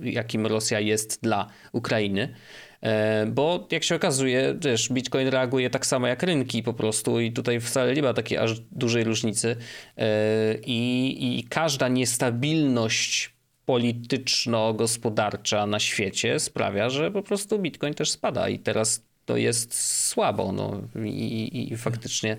[0.02, 2.34] jakim Rosja jest dla Ukrainy.
[2.82, 7.32] E, bo jak się okazuje, też Bitcoin reaguje tak samo jak rynki po prostu i
[7.32, 9.56] tutaj wcale nie ma takiej aż dużej różnicy
[9.96, 13.32] e, i, i każda niestabilność
[13.66, 19.74] polityczno-gospodarcza na świecie sprawia, że po prostu Bitcoin też spada i teraz to jest
[20.08, 20.52] słabo.
[20.52, 20.82] No.
[21.04, 22.36] I, i, I, faktycznie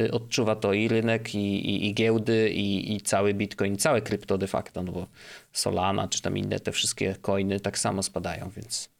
[0.00, 4.82] y, odczuwa to i rynek, i, i giełdy, i, cały Bitcoin, całe krypto de facto,
[4.82, 5.06] no bo
[5.52, 8.92] Solana czy tam inne te wszystkie coiny tak samo spadają, więc.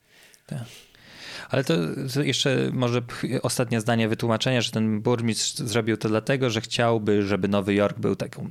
[0.46, 0.64] Tak.
[1.50, 1.74] Ale to
[2.22, 3.02] jeszcze może
[3.42, 8.16] ostatnie zdanie wytłumaczenia, że ten burmistrz zrobił to dlatego, że chciałby, żeby Nowy Jork był
[8.16, 8.48] taką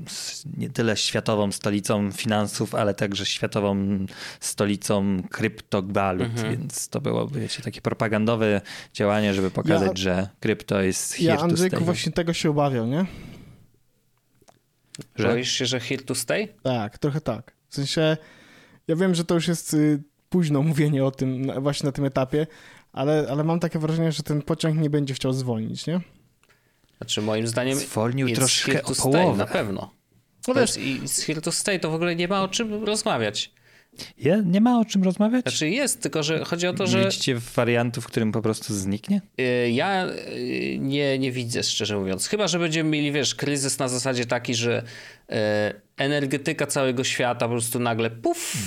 [0.57, 4.05] nie tyle światową stolicą finansów, ale także światową
[4.39, 6.57] stolicą kryptowalut, mhm.
[6.57, 8.61] więc to byłoby wiecie, takie propagandowe
[8.93, 13.05] działanie, żeby pokazać, ja, że krypto jest here ja, Andrzejku, właśnie tego się obawiał, nie?
[15.15, 15.27] Że?
[15.27, 16.47] Boisz się, że here to stay?
[16.63, 17.53] Tak, trochę tak.
[17.69, 18.17] W sensie,
[18.87, 22.47] ja wiem, że to już jest y, późno mówienie o tym właśnie na tym etapie,
[22.93, 25.99] ale, ale mam takie wrażenie, że ten pociąg nie będzie chciał zwolnić, nie?
[26.97, 29.37] Znaczy moim zdaniem zwolnił troszkę o połowę.
[29.37, 29.91] na pewno.
[30.47, 33.51] No wiesz, I z Here to Stay to w ogóle nie ma o czym rozmawiać.
[34.17, 35.41] Je, nie ma o czym rozmawiać?
[35.41, 37.05] Znaczy jest, tylko że chodzi o to, że...
[37.05, 39.21] Widzicie wariantu, w którym po prostu zniknie?
[39.39, 42.27] Y, ja y, nie, nie widzę, szczerze mówiąc.
[42.27, 44.83] Chyba, że będziemy mieli, wiesz, kryzys na zasadzie taki, że
[45.31, 45.35] y,
[46.01, 48.57] energetyka całego świata po prostu nagle puf,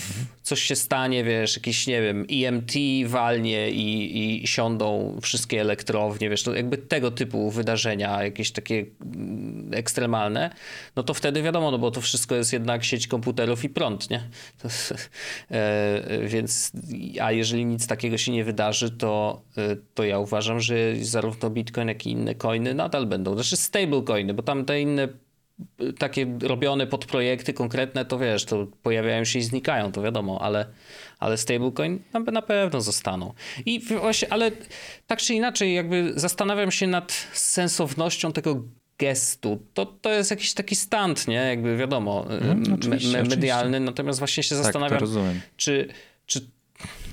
[0.43, 2.72] coś się stanie, wiesz, jakiś, nie wiem, EMT
[3.07, 9.70] walnie i, i siądą wszystkie elektrownie, wiesz, to jakby tego typu wydarzenia, jakieś takie mm,
[9.74, 10.51] ekstremalne,
[10.97, 14.28] no to wtedy wiadomo, no bo to wszystko jest jednak sieć komputerów i prąd, nie?
[14.62, 14.68] To,
[15.51, 16.72] e, więc,
[17.20, 21.89] a jeżeli nic takiego się nie wydarzy, to, e, to ja uważam, że zarówno Bitcoin,
[21.89, 25.09] jak i inne coiny nadal będą, znaczy stablecoiny, bo tam te inne
[25.99, 30.67] takie robione pod projekty konkretne, to wiesz, to pojawiają się i znikają, to wiadomo, ale,
[31.19, 32.01] ale stablecoin
[32.33, 33.35] na pewno zostaną.
[33.67, 34.51] I właśnie, ale
[35.07, 38.63] tak czy inaczej, jakby zastanawiam się nad sensownością tego
[38.99, 39.63] gestu.
[39.75, 41.35] To, to jest jakiś taki stand, nie?
[41.35, 42.55] Jakby wiadomo, me,
[43.23, 43.81] medialny, oczywiście.
[43.81, 45.01] natomiast właśnie się tak, zastanawiam,
[45.57, 45.89] czy,
[46.27, 46.51] czy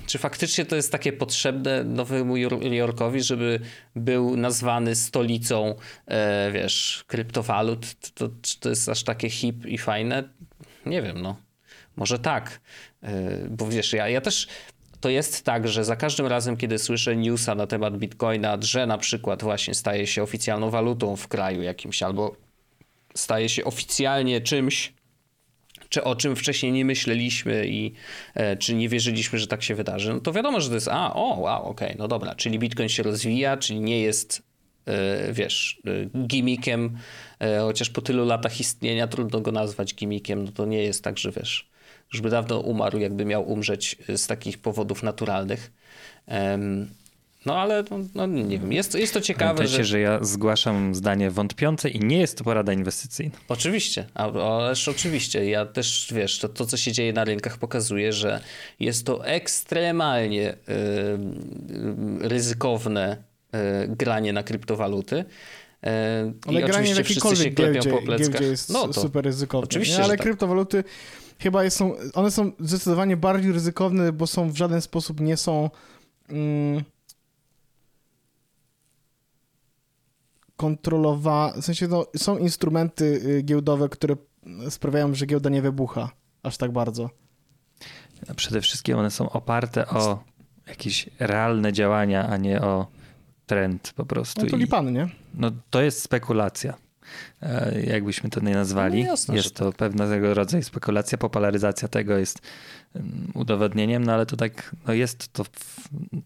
[0.06, 2.36] czy faktycznie to jest takie potrzebne nowemu
[2.72, 3.60] Jorkowi, żeby
[3.96, 5.74] był nazwany stolicą,
[6.06, 7.86] e, wiesz, kryptowalut?
[8.14, 10.28] To, czy to jest aż takie hip i fajne?
[10.86, 11.36] Nie wiem, no.
[11.96, 12.60] Może tak.
[13.02, 14.48] E, bo wiesz, ja, ja też
[15.00, 18.98] to jest tak, że za każdym razem, kiedy słyszę newsa na temat Bitcoina, że na
[18.98, 22.36] przykład właśnie staje się oficjalną walutą w kraju jakimś, albo
[23.14, 24.92] staje się oficjalnie czymś,
[25.92, 27.92] czy o czym wcześniej nie myśleliśmy i
[28.34, 31.14] e, czy nie wierzyliśmy, że tak się wydarzy, no to wiadomo, że to jest, a,
[31.14, 34.42] o, wow, okej, okay, no dobra, czyli Bitcoin się rozwija, czyli nie jest,
[34.86, 35.80] e, wiesz,
[36.14, 36.98] e, gimmickiem,
[37.40, 41.18] e, chociaż po tylu latach istnienia trudno go nazwać gimmickiem, no to nie jest tak,
[41.18, 41.70] że wiesz,
[42.12, 45.72] już by dawno umarł, jakby miał umrzeć z takich powodów naturalnych.
[47.46, 49.54] No ale no, no, nie wiem, jest, jest to ciekawe.
[49.54, 49.90] Pamiętajcie, że...
[49.90, 53.36] że ja zgłaszam zdanie wątpiące i nie jest to porada inwestycyjna.
[53.48, 55.50] Oczywiście, ależ oczywiście.
[55.50, 58.40] Ja też, wiesz, to, to co się dzieje na rynkach pokazuje, że
[58.80, 63.16] jest to ekstremalnie y, ryzykowne
[63.54, 65.16] y, granie na kryptowaluty.
[65.16, 65.24] Y,
[66.46, 69.64] ale I granie w jakiejkolwiek giełdzie, po giełdzie jest no to, super ryzykowne.
[69.64, 70.04] Oczywiście, nie?
[70.04, 70.22] Ale tak.
[70.22, 70.84] kryptowaluty
[71.38, 75.70] chyba są, one są zdecydowanie bardziej ryzykowne, bo są w żaden sposób nie są...
[76.28, 76.82] Mm,
[80.62, 81.52] kontrolowa...
[81.56, 84.16] W sensie no, są instrumenty y, giełdowe, które
[84.70, 86.10] sprawiają, że giełda nie wybucha
[86.42, 87.10] aż tak bardzo.
[88.36, 90.24] Przede wszystkim one są oparte o
[90.66, 92.86] jakieś realne działania, a nie o
[93.46, 94.44] trend po prostu.
[94.44, 95.08] No to lipany, nie?
[95.34, 96.74] No to jest spekulacja.
[97.42, 99.04] E, jakbyśmy to nie nazwali.
[99.04, 99.76] No jasne, jest to tak.
[99.76, 102.40] pewnego rodzaju spekulacja, popularyzacja tego jest
[103.34, 105.44] udowodnieniem, no ale to tak, no jest to,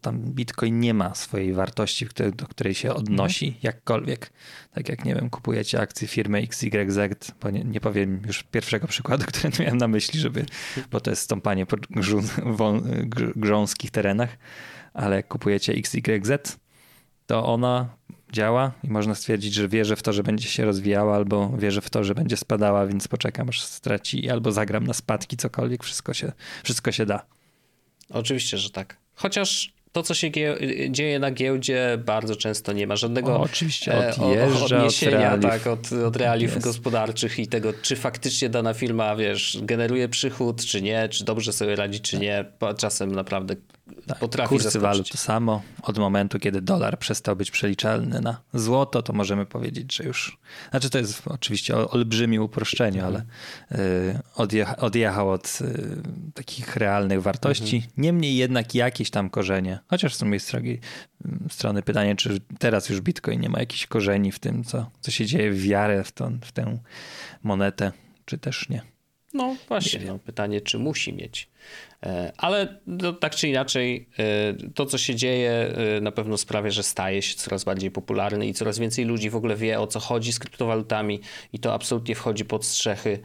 [0.00, 2.06] tam Bitcoin nie ma swojej wartości,
[2.36, 3.60] do której się odnosi mhm.
[3.62, 4.32] jakkolwiek.
[4.72, 6.98] Tak jak, nie wiem, kupujecie akcje firmy XYZ,
[7.40, 10.46] bo nie, nie powiem już pierwszego przykładu, który miałem na myśli, żeby,
[10.90, 11.76] bo to jest stąpanie po
[13.36, 14.36] grząskich terenach,
[14.94, 16.58] ale kupujecie XYZ,
[17.26, 17.88] to ona
[18.32, 21.90] działa i można stwierdzić, że wierzę w to, że będzie się rozwijała, albo wierzę w
[21.90, 26.32] to, że będzie spadała, więc poczekam aż straci, albo zagram na spadki, cokolwiek, wszystko się,
[26.64, 27.26] wszystko się da.
[28.10, 28.96] Oczywiście, że tak.
[29.14, 30.30] Chociaż to, co się
[30.90, 35.66] dzieje na giełdzie, bardzo często nie ma żadnego o, oczywiście, e, odjeżdża, odniesienia od tak,
[35.66, 36.64] od, od realiów Jest.
[36.64, 41.76] gospodarczych i tego, czy faktycznie dana firma, wiesz, generuje przychód, czy nie, czy dobrze sobie
[41.76, 42.44] radzi, czy nie.
[42.78, 43.56] Czasem naprawdę
[44.06, 44.82] tak, potrafi Kursy zaskoczyć.
[44.82, 45.62] walut to samo.
[45.82, 50.38] Od momentu, kiedy dolar przestał być przeliczalny na złoto, to możemy powiedzieć, że już...
[50.70, 53.24] Znaczy to jest oczywiście olbrzymie uproszczenie, ale
[53.72, 56.02] y, odjecha, odjechał od y,
[56.34, 57.76] takich realnych wartości.
[57.76, 57.92] Mhm.
[57.96, 59.78] Niemniej jednak jakieś tam korzenie.
[59.88, 60.78] Chociaż z drugiej strony,
[61.50, 65.26] strony pytanie, czy teraz już Bitcoin nie ma jakichś korzeni w tym, co, co się
[65.26, 66.78] dzieje w wiarę w, to, w tę
[67.42, 67.92] monetę,
[68.24, 68.95] czy też nie.
[69.36, 71.48] No właśnie, no, pytanie, czy musi mieć.
[72.02, 75.50] E, ale no, tak czy inaczej, e, to co się dzieje
[75.96, 79.36] e, na pewno sprawia, że staje się coraz bardziej popularny i coraz więcej ludzi w
[79.36, 81.20] ogóle wie o co chodzi z kryptowalutami
[81.52, 83.18] i to absolutnie wchodzi pod strzechy.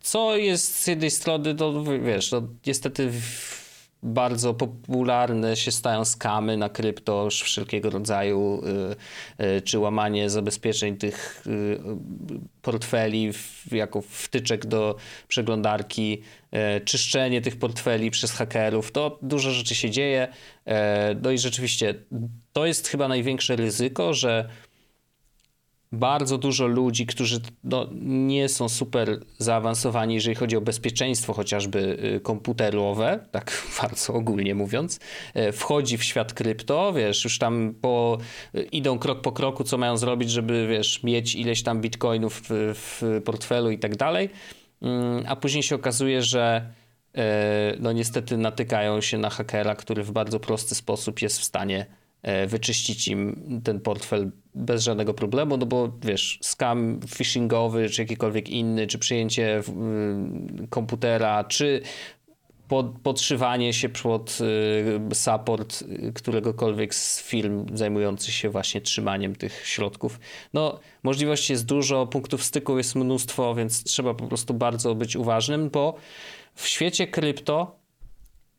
[0.00, 3.10] Co jest z jednej strony, to wiesz, no, niestety
[4.02, 8.62] bardzo popularne się stają skamy na krypto wszelkiego rodzaju,
[9.38, 11.80] y, y, czy łamanie zabezpieczeń tych y,
[12.62, 13.30] portfeli
[13.72, 14.96] jako wtyczek do
[15.28, 16.22] przeglądarki,
[16.84, 18.92] czyszczenie tych portfeli przez hakerów.
[18.92, 20.28] To dużo rzeczy się dzieje.
[21.22, 21.94] No i rzeczywiście
[22.52, 24.48] to jest chyba największe ryzyko, że
[25.96, 32.20] bardzo dużo ludzi, którzy no, nie są super zaawansowani, jeżeli chodzi o bezpieczeństwo chociażby y,
[32.20, 35.00] komputerowe, tak bardzo ogólnie mówiąc,
[35.34, 38.18] e, wchodzi w świat krypto, wiesz, już tam po,
[38.54, 42.74] y, idą krok po kroku, co mają zrobić, żeby, wiesz, mieć ileś tam bitcoinów w,
[42.74, 44.30] w portfelu i tak dalej,
[44.82, 46.70] mm, a później się okazuje, że
[47.14, 51.86] e, no niestety natykają się na hakera, który w bardzo prosty sposób jest w stanie
[52.46, 58.86] wyczyścić im ten portfel bez żadnego problemu, no bo wiesz, scam phishingowy, czy jakikolwiek inny,
[58.86, 59.62] czy przyjęcie y,
[60.68, 61.82] komputera, czy
[62.68, 64.38] pod, podszywanie się pod
[65.10, 70.20] y, support któregokolwiek z firm zajmujących się właśnie trzymaniem tych środków.
[70.54, 75.70] No, możliwości jest dużo, punktów styku jest mnóstwo, więc trzeba po prostu bardzo być uważnym,
[75.70, 75.96] bo
[76.54, 77.85] w świecie krypto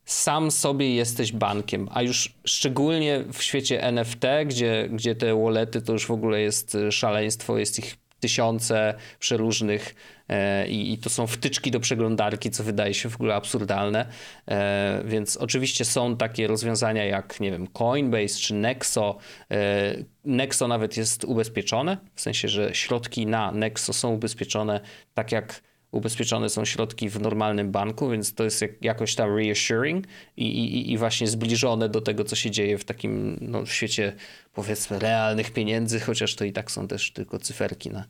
[0.07, 5.93] sam sobie jesteś bankiem, a już szczególnie w świecie NFT, gdzie, gdzie te wallety to
[5.93, 9.95] już w ogóle jest e, szaleństwo, jest ich tysiące przeróżnych
[10.29, 14.07] e, i, to są wtyczki do przeglądarki, co wydaje się w ogóle absurdalne.
[14.47, 19.17] E, więc oczywiście są takie rozwiązania jak, nie wiem, Coinbase czy Nexo.
[19.51, 19.95] E,
[20.25, 24.79] Nexo nawet jest ubezpieczone, w sensie, że środki na Nexo są ubezpieczone
[25.13, 25.61] tak jak
[25.97, 30.05] ubezpieczone są środki w normalnym banku, więc to jest jakoś tam reassuring
[30.37, 34.13] i, i, i właśnie zbliżone do tego, co się dzieje w takim no, w świecie
[34.53, 38.05] powiedzmy realnych pieniędzy, chociaż to i tak są też tylko cyferki na,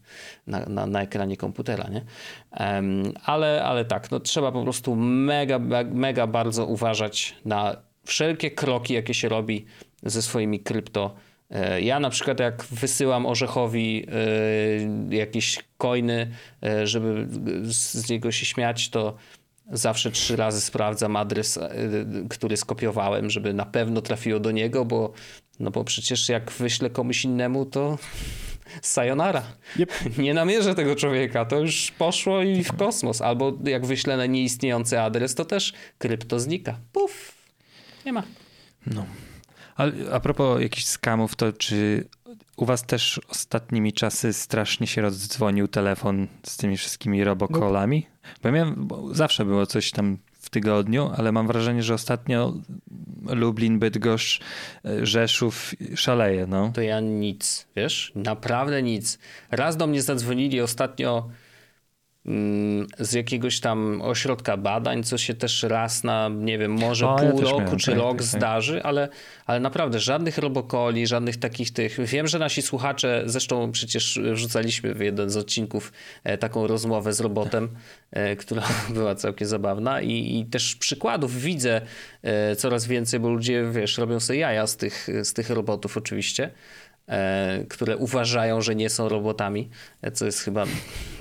[0.48, 2.02] na, na, na ekranie komputera, nie?
[2.60, 8.94] Um, ale, ale tak, no, trzeba po prostu mega, mega bardzo uważać na wszelkie kroki,
[8.94, 9.66] jakie się robi
[10.04, 11.16] ze swoimi krypto
[11.82, 14.06] ja na przykład jak wysyłam Orzechowi
[15.12, 16.32] e, jakieś coiny,
[16.64, 17.28] e, żeby
[17.64, 19.16] z niego się śmiać, to
[19.72, 21.60] zawsze trzy razy sprawdzam adres,
[22.30, 25.14] który skopiowałem, żeby na pewno trafiło do niego, bo,
[25.60, 27.98] no bo przecież jak wyślę komuś innemu, to
[28.82, 29.44] sayonara.
[29.80, 29.92] Yep.
[30.18, 33.22] Nie namierzę tego człowieka, to już poszło i w kosmos.
[33.22, 36.80] Albo jak wyślę na nieistniejący adres, to też krypto znika.
[36.92, 37.34] Puf,
[38.06, 38.24] nie ma.
[38.88, 39.06] No.
[39.78, 42.08] Ale a propos jakichś skamów, to czy
[42.58, 48.08] u was też ostatnimi czasy strasznie się rozdzwonił telefon z tymi wszystkimi robokolami?
[48.44, 52.54] Bo ja bo zawsze było coś tam w tygodniu, ale mam wrażenie, że ostatnio
[53.26, 54.42] Lublin, Bydgoszcz,
[55.02, 56.48] Rzeszów szaleje.
[56.48, 56.72] No.
[56.74, 58.12] To ja nic, wiesz?
[58.16, 59.20] Naprawdę nic.
[59.52, 61.30] Raz do mnie zadzwonili ostatnio
[63.00, 67.42] z jakiegoś tam ośrodka badań, co się też raz na, nie wiem, może o, pół
[67.42, 69.10] ja roku czy tak, rok tak, tak, zdarzy, ale,
[69.46, 72.00] ale naprawdę żadnych robokoli, żadnych takich tych.
[72.06, 75.92] Wiem, że nasi słuchacze, zresztą przecież wrzucaliśmy w jeden z odcinków
[76.24, 77.70] e, taką rozmowę z robotem,
[78.12, 78.64] e, która
[78.94, 81.82] była całkiem zabawna i, i też przykładów widzę
[82.24, 86.52] e, coraz więcej, bo ludzie, wiesz, robią sobie jaja z tych, z tych robotów oczywiście.
[87.70, 89.70] Które uważają, że nie są robotami,
[90.14, 90.66] co jest chyba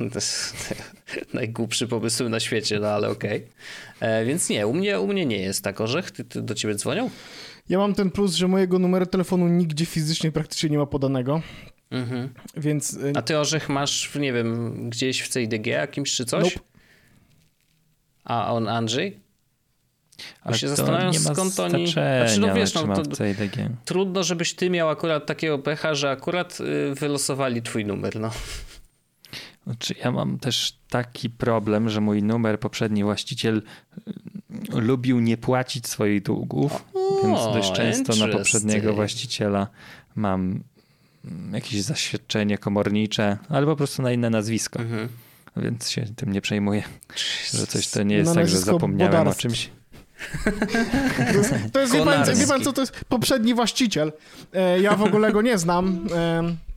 [1.35, 3.37] najgłupszy pomysł na świecie, no ale okej.
[3.99, 4.09] Okay.
[4.09, 6.11] E, więc nie, u mnie, u mnie nie jest tak orzech.
[6.11, 7.11] Ty, ty, do ciebie dzwonią?
[7.69, 11.43] Ja mam ten plus, że mojego numeru telefonu nigdzie fizycznie praktycznie nie ma podanego.
[11.91, 12.29] Mhm.
[12.57, 12.99] Więc...
[13.15, 16.45] A ty orzech masz, nie wiem, gdzieś w CIDG jakimś czy coś?
[16.45, 16.67] Nope.
[18.25, 19.21] A on Andrzej?
[20.47, 21.87] Bo się zastanawiam skąd oni.
[21.87, 23.03] Znaczy, no wiesz, no, to
[23.85, 28.21] trudno, żebyś ty miał akurat takiego pecha, że akurat y, wylosowali twój numer.
[28.21, 28.31] No.
[29.67, 33.63] Znaczy, ja mam też taki problem, że mój numer poprzedni właściciel
[34.75, 39.67] y, lubił nie płacić swoich długów, o, więc dość często na poprzedniego właściciela
[40.17, 40.61] mam
[41.25, 44.79] mm, jakieś zaświadczenie komornicze, albo po prostu na inne nazwisko.
[44.79, 45.09] Mhm.
[45.57, 46.83] Więc się tym nie przejmuję,
[47.55, 49.71] że coś to nie jest tak, że zapomniałem o czymś.
[51.33, 54.13] To jest, to jest wie, pan, wie pan co, to jest poprzedni właściciel.
[54.81, 56.09] Ja w ogóle go nie znam,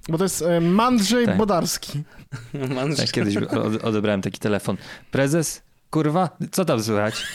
[0.09, 1.37] bo to jest e, Mandrzej tak.
[1.37, 2.03] Bodarski.
[2.75, 3.05] Mandrzej.
[3.05, 3.35] Tak, kiedyś
[3.83, 4.77] odebrałem taki telefon.
[5.11, 7.15] Prezes, kurwa, co tam słychać?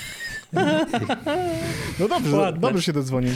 [2.01, 2.61] No dobrze, Ładne.
[2.61, 3.33] dobrze się dodzwonił.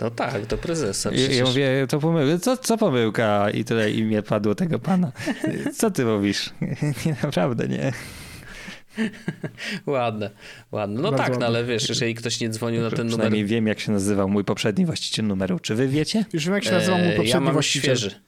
[0.00, 1.10] No tak, do prezesa.
[1.10, 1.48] I, ja przecież.
[1.48, 3.50] mówię, to pomyłka, co, co pomyłka?
[3.50, 5.12] I tyle imię padło tego pana.
[5.76, 6.50] Co ty mówisz?
[7.06, 7.92] Nie, naprawdę nie.
[9.86, 10.30] Ładne,
[10.72, 10.96] ładne.
[11.02, 11.46] No Bardzo tak, no ładne.
[11.46, 13.10] ale wiesz, jeżeli ktoś nie dzwonił na ten numer...
[13.10, 15.58] Przynajmniej wiem, jak się nazywał mój poprzedni właściciel numeru.
[15.58, 16.24] Czy wy wiecie?
[16.32, 17.96] Już wiem, jak się nazywa mój e, poprzedni Ja mam właściciel.
[17.96, 18.20] świeży.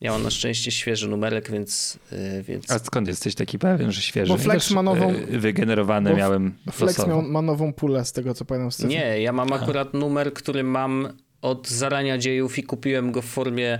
[0.00, 1.98] Ja mam na szczęście świeży numerek, więc...
[2.12, 2.70] e, więc...
[2.70, 4.32] A skąd jesteś taki pewien, że świeży?
[4.32, 7.08] Bo Flex ma nową- e, Wygenerowane bo miałem Flex losowo.
[7.08, 8.72] miał, ma nową pulę z tego, co pamiętam.
[8.72, 8.88] Z cyfr.
[8.88, 11.08] Nie, ja mam akurat numer, który mam
[11.42, 13.78] od zarania dziejów i kupiłem go w formie,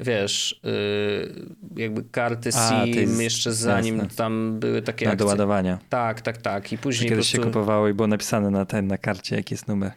[0.00, 4.16] wiesz, yy, jakby karty A, SIM jeszcze zanim jasne.
[4.16, 5.24] tam były takie Na akcje.
[5.26, 5.78] doładowania.
[5.88, 6.72] Tak, tak, tak.
[6.72, 7.50] I później kiedyś się prostu...
[7.52, 9.92] kupowało i było napisane na, ten, na karcie, jaki jest numer.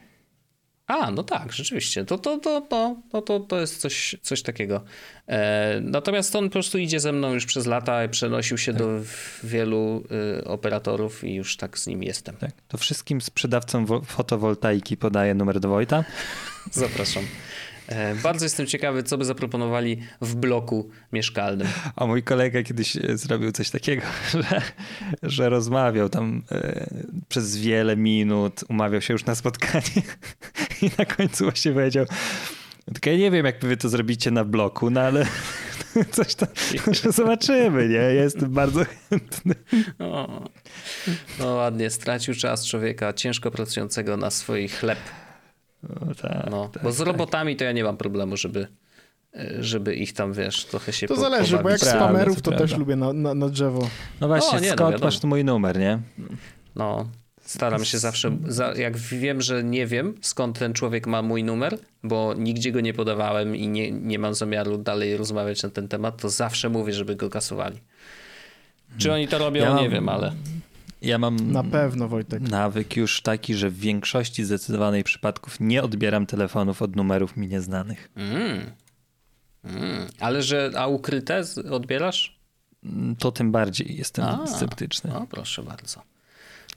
[0.87, 2.05] A, no tak, rzeczywiście.
[2.05, 4.83] To, to, to, to, to, to, to jest coś, coś takiego.
[5.27, 8.87] E, natomiast on po prostu idzie ze mną już przez lata i przenosił się do
[9.43, 10.03] wielu
[10.39, 12.35] y, operatorów i już tak z nim jestem.
[12.35, 12.51] Tak.
[12.67, 16.03] To wszystkim sprzedawcom wo- fotowoltaiki podaję numer do Wojta.
[16.71, 17.23] Zapraszam.
[17.87, 21.67] E, bardzo jestem ciekawy, co by zaproponowali w bloku mieszkalnym.
[21.95, 24.61] A mój kolega kiedyś e, zrobił coś takiego, że,
[25.23, 26.89] że rozmawiał tam e,
[27.29, 30.01] przez wiele minut, umawiał się już na spotkanie
[30.81, 32.05] i na końcu właśnie powiedział,
[32.93, 35.25] tylko ja nie wiem, jak wy to zrobicie na bloku, no ale
[36.11, 36.49] coś tam
[37.11, 37.95] zobaczymy, nie?
[37.95, 39.55] Ja jestem bardzo chętny.
[39.99, 40.43] O,
[41.39, 44.99] no ładnie, stracił czas człowieka ciężko pracującego na swój chleb.
[45.83, 47.07] O, tak, No, tak, bo z tak.
[47.07, 48.67] robotami to ja nie mam problemu, żeby,
[49.35, 51.81] e, żeby ich tam, wiesz, trochę się To po- zależy, bo jak pobawić.
[51.81, 52.67] Prawda, spamerów, to prawda.
[52.67, 53.89] też lubię na, na, na drzewo.
[54.21, 55.05] No właśnie, O, nie, no skąd wiadomo.
[55.07, 55.99] masz tu mój numer, nie?
[56.75, 57.07] No,
[57.41, 61.77] staram się zawsze, za, jak wiem, że nie wiem, skąd ten człowiek ma mój numer,
[62.03, 66.21] bo nigdzie go nie podawałem i nie, nie mam zamiaru dalej rozmawiać na ten temat,
[66.21, 67.79] to zawsze mówię, żeby go kasowali.
[68.97, 70.33] Czy oni to robią, Ja mam- nie wiem, ale...
[71.01, 72.41] Ja mam Na pewno, Wojtek.
[72.41, 78.09] nawyk już taki, że w większości zdecydowanej przypadków nie odbieram telefonów od numerów mi nieznanych.
[78.15, 78.71] Mm.
[79.63, 80.07] Mm.
[80.19, 82.37] Ale że, a ukryte odbierasz?
[83.19, 84.47] To tym bardziej jestem A.
[84.47, 85.09] sceptyczny.
[85.13, 86.01] No, proszę bardzo.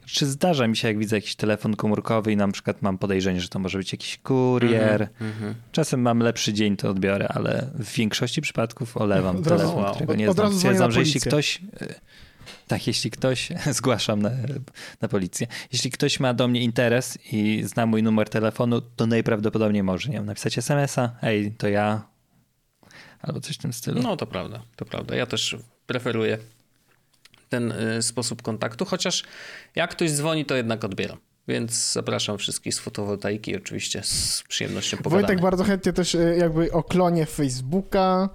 [0.07, 3.49] Czy zdarza mi się, jak widzę jakiś telefon komórkowy i na przykład mam podejrzenie, że
[3.49, 5.09] to może być jakiś kurier.
[5.21, 5.55] Mhm.
[5.73, 9.93] Czasem mam lepszy dzień, to odbiorę, ale w większości przypadków olewam Od razu- telefon, wow.
[9.95, 10.47] którego od- nie od znam.
[10.47, 11.61] razu Stwierdzam, że jeśli ktoś...
[12.41, 14.31] y, Tak, jeśli ktoś, zgłaszam na,
[15.01, 19.83] na policję, jeśli ktoś ma do mnie interes i zna mój numer telefonu, to najprawdopodobniej
[19.83, 22.03] może, nie wiem, napisać SMS-a, ej, to ja,
[23.23, 24.03] albo coś w tym stylu.
[24.03, 25.17] No to prawda, to prawda.
[25.17, 26.39] Ja też preferuję
[27.49, 29.23] ten y, sposób kontaktu, chociaż
[29.75, 31.19] jak ktoś dzwoni, to jednak odbieram.
[31.49, 35.23] Więc zapraszam wszystkich z fotowoltaiki, oczywiście z przyjemnością pogadamy.
[35.23, 38.29] Wojtek bardzo chętnie też e, jakby o klonie Facebooka,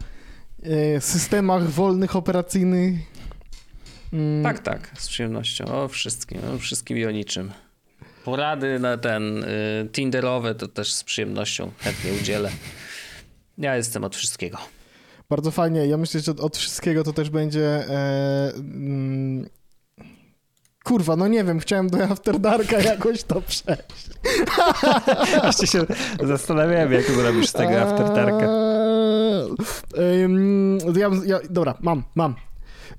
[0.64, 3.15] e, systemach wolnych operacyjnych.
[4.16, 5.66] Mm, Tak, tak, z przyjemnością.
[5.66, 7.52] O wszystkim, o wszystkim i o niczym.
[8.26, 12.50] Porady na ten y, Tinderowe to też z przyjemnością chętnie udzielę.
[13.58, 14.58] Ja jestem od wszystkiego.
[15.30, 15.86] Bardzo fajnie.
[15.88, 17.66] Ja myślę, że od wszystkiego to też będzie.
[17.90, 19.50] E, mm,
[20.84, 24.10] kurwa, no nie wiem, chciałem do After Darka jakoś to przejść.
[25.42, 25.86] Właśnie się
[26.24, 28.46] zastanawiałem, jak zrobisz z tego afterdarka.
[29.98, 32.36] Eee, ym, ja, ja, dobra, mam, mam.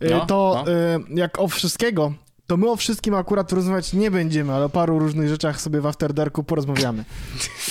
[0.01, 0.73] E, No, to no.
[0.73, 2.13] e, jak o wszystkiego,
[2.47, 5.87] to my o wszystkim akurat rozmawiać nie będziemy, ale o paru różnych rzeczach sobie w
[5.87, 7.05] After Darku porozmawiamy.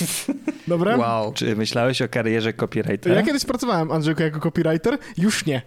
[0.68, 0.96] Dobra?
[0.96, 1.32] Wow.
[1.32, 3.14] Czy myślałeś o karierze copywritera?
[3.14, 4.98] Ja kiedyś pracowałem, Andrzejku, jako copywriter.
[5.18, 5.62] Już nie.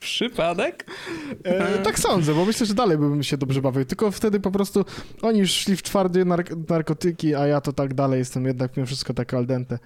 [0.00, 0.86] Przypadek?
[1.44, 3.84] E, tak sądzę, bo myślę, że dalej bym się dobrze bawił.
[3.84, 4.84] Tylko wtedy po prostu
[5.22, 8.86] oni już szli w twarde nark- narkotyki, a ja to tak dalej jestem jednak mimo
[8.86, 9.78] wszystko tak al dente.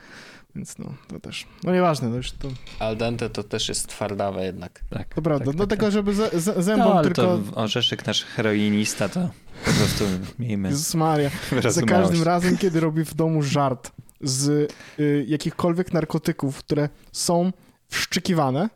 [0.54, 1.46] Więc no, to też.
[1.64, 4.84] No nieważne, no już to, Al dente to też jest twardawe jednak.
[4.90, 5.46] Tak, to prawda.
[5.46, 7.22] tak, Do tak, tego, żeby ze, ze, zębom No, ale tylko...
[7.22, 9.30] to Orzeszek, nasz heroinista, to
[9.64, 10.04] po prostu
[10.38, 11.30] miejmy Jezus Maria.
[11.68, 14.48] Za każdym razem, kiedy robi w domu żart z
[15.00, 17.52] y, jakichkolwiek narkotyków, które są
[17.88, 18.68] wszczykiwane,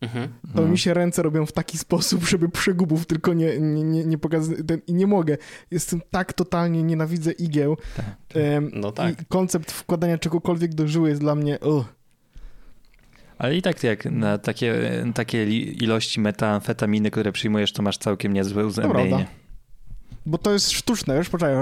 [0.00, 0.28] Mhm.
[0.42, 0.70] to Mhm.
[0.70, 4.58] mi się ręce robią w taki sposób, żeby przegubów tylko nie, nie, nie, nie pokazać.
[4.86, 5.36] I nie mogę.
[5.70, 7.76] Jestem tak totalnie, nienawidzę igieł.
[7.96, 8.04] Tak.
[8.34, 9.22] Em, No tak.
[9.22, 11.58] I koncept wkładania czegokolwiek do żyły jest dla mnie...
[11.60, 11.84] Ugh.
[13.38, 14.74] Ale i tak jak na takie,
[15.14, 19.26] takie ilości metamfetaminy, które przyjmujesz, to masz całkiem niezłe uzębienie.
[20.26, 21.54] Bo to jest sztuczne, wiesz, poczekaj.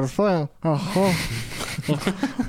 [0.62, 1.10] Oho.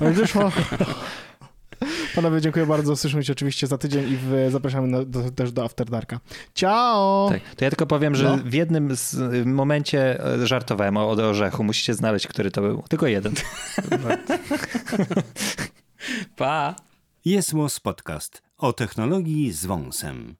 [2.16, 2.96] Panowie, dziękuję bardzo.
[2.96, 6.20] Słyszymy się oczywiście za tydzień i w, zapraszamy na, do, też do After Darka.
[6.54, 7.28] Ciao!
[7.30, 7.40] Tak.
[7.56, 8.38] To ja tylko powiem, że No.
[8.44, 11.64] w jednym z, w momencie e, żartowałem o, o orzechu.
[11.64, 12.82] Musicie znaleźć, który to był.
[12.88, 13.34] Tylko jeden.
[16.36, 16.74] Pa!
[17.24, 17.52] Jest
[17.82, 20.36] Podcast o technologii z wąsem.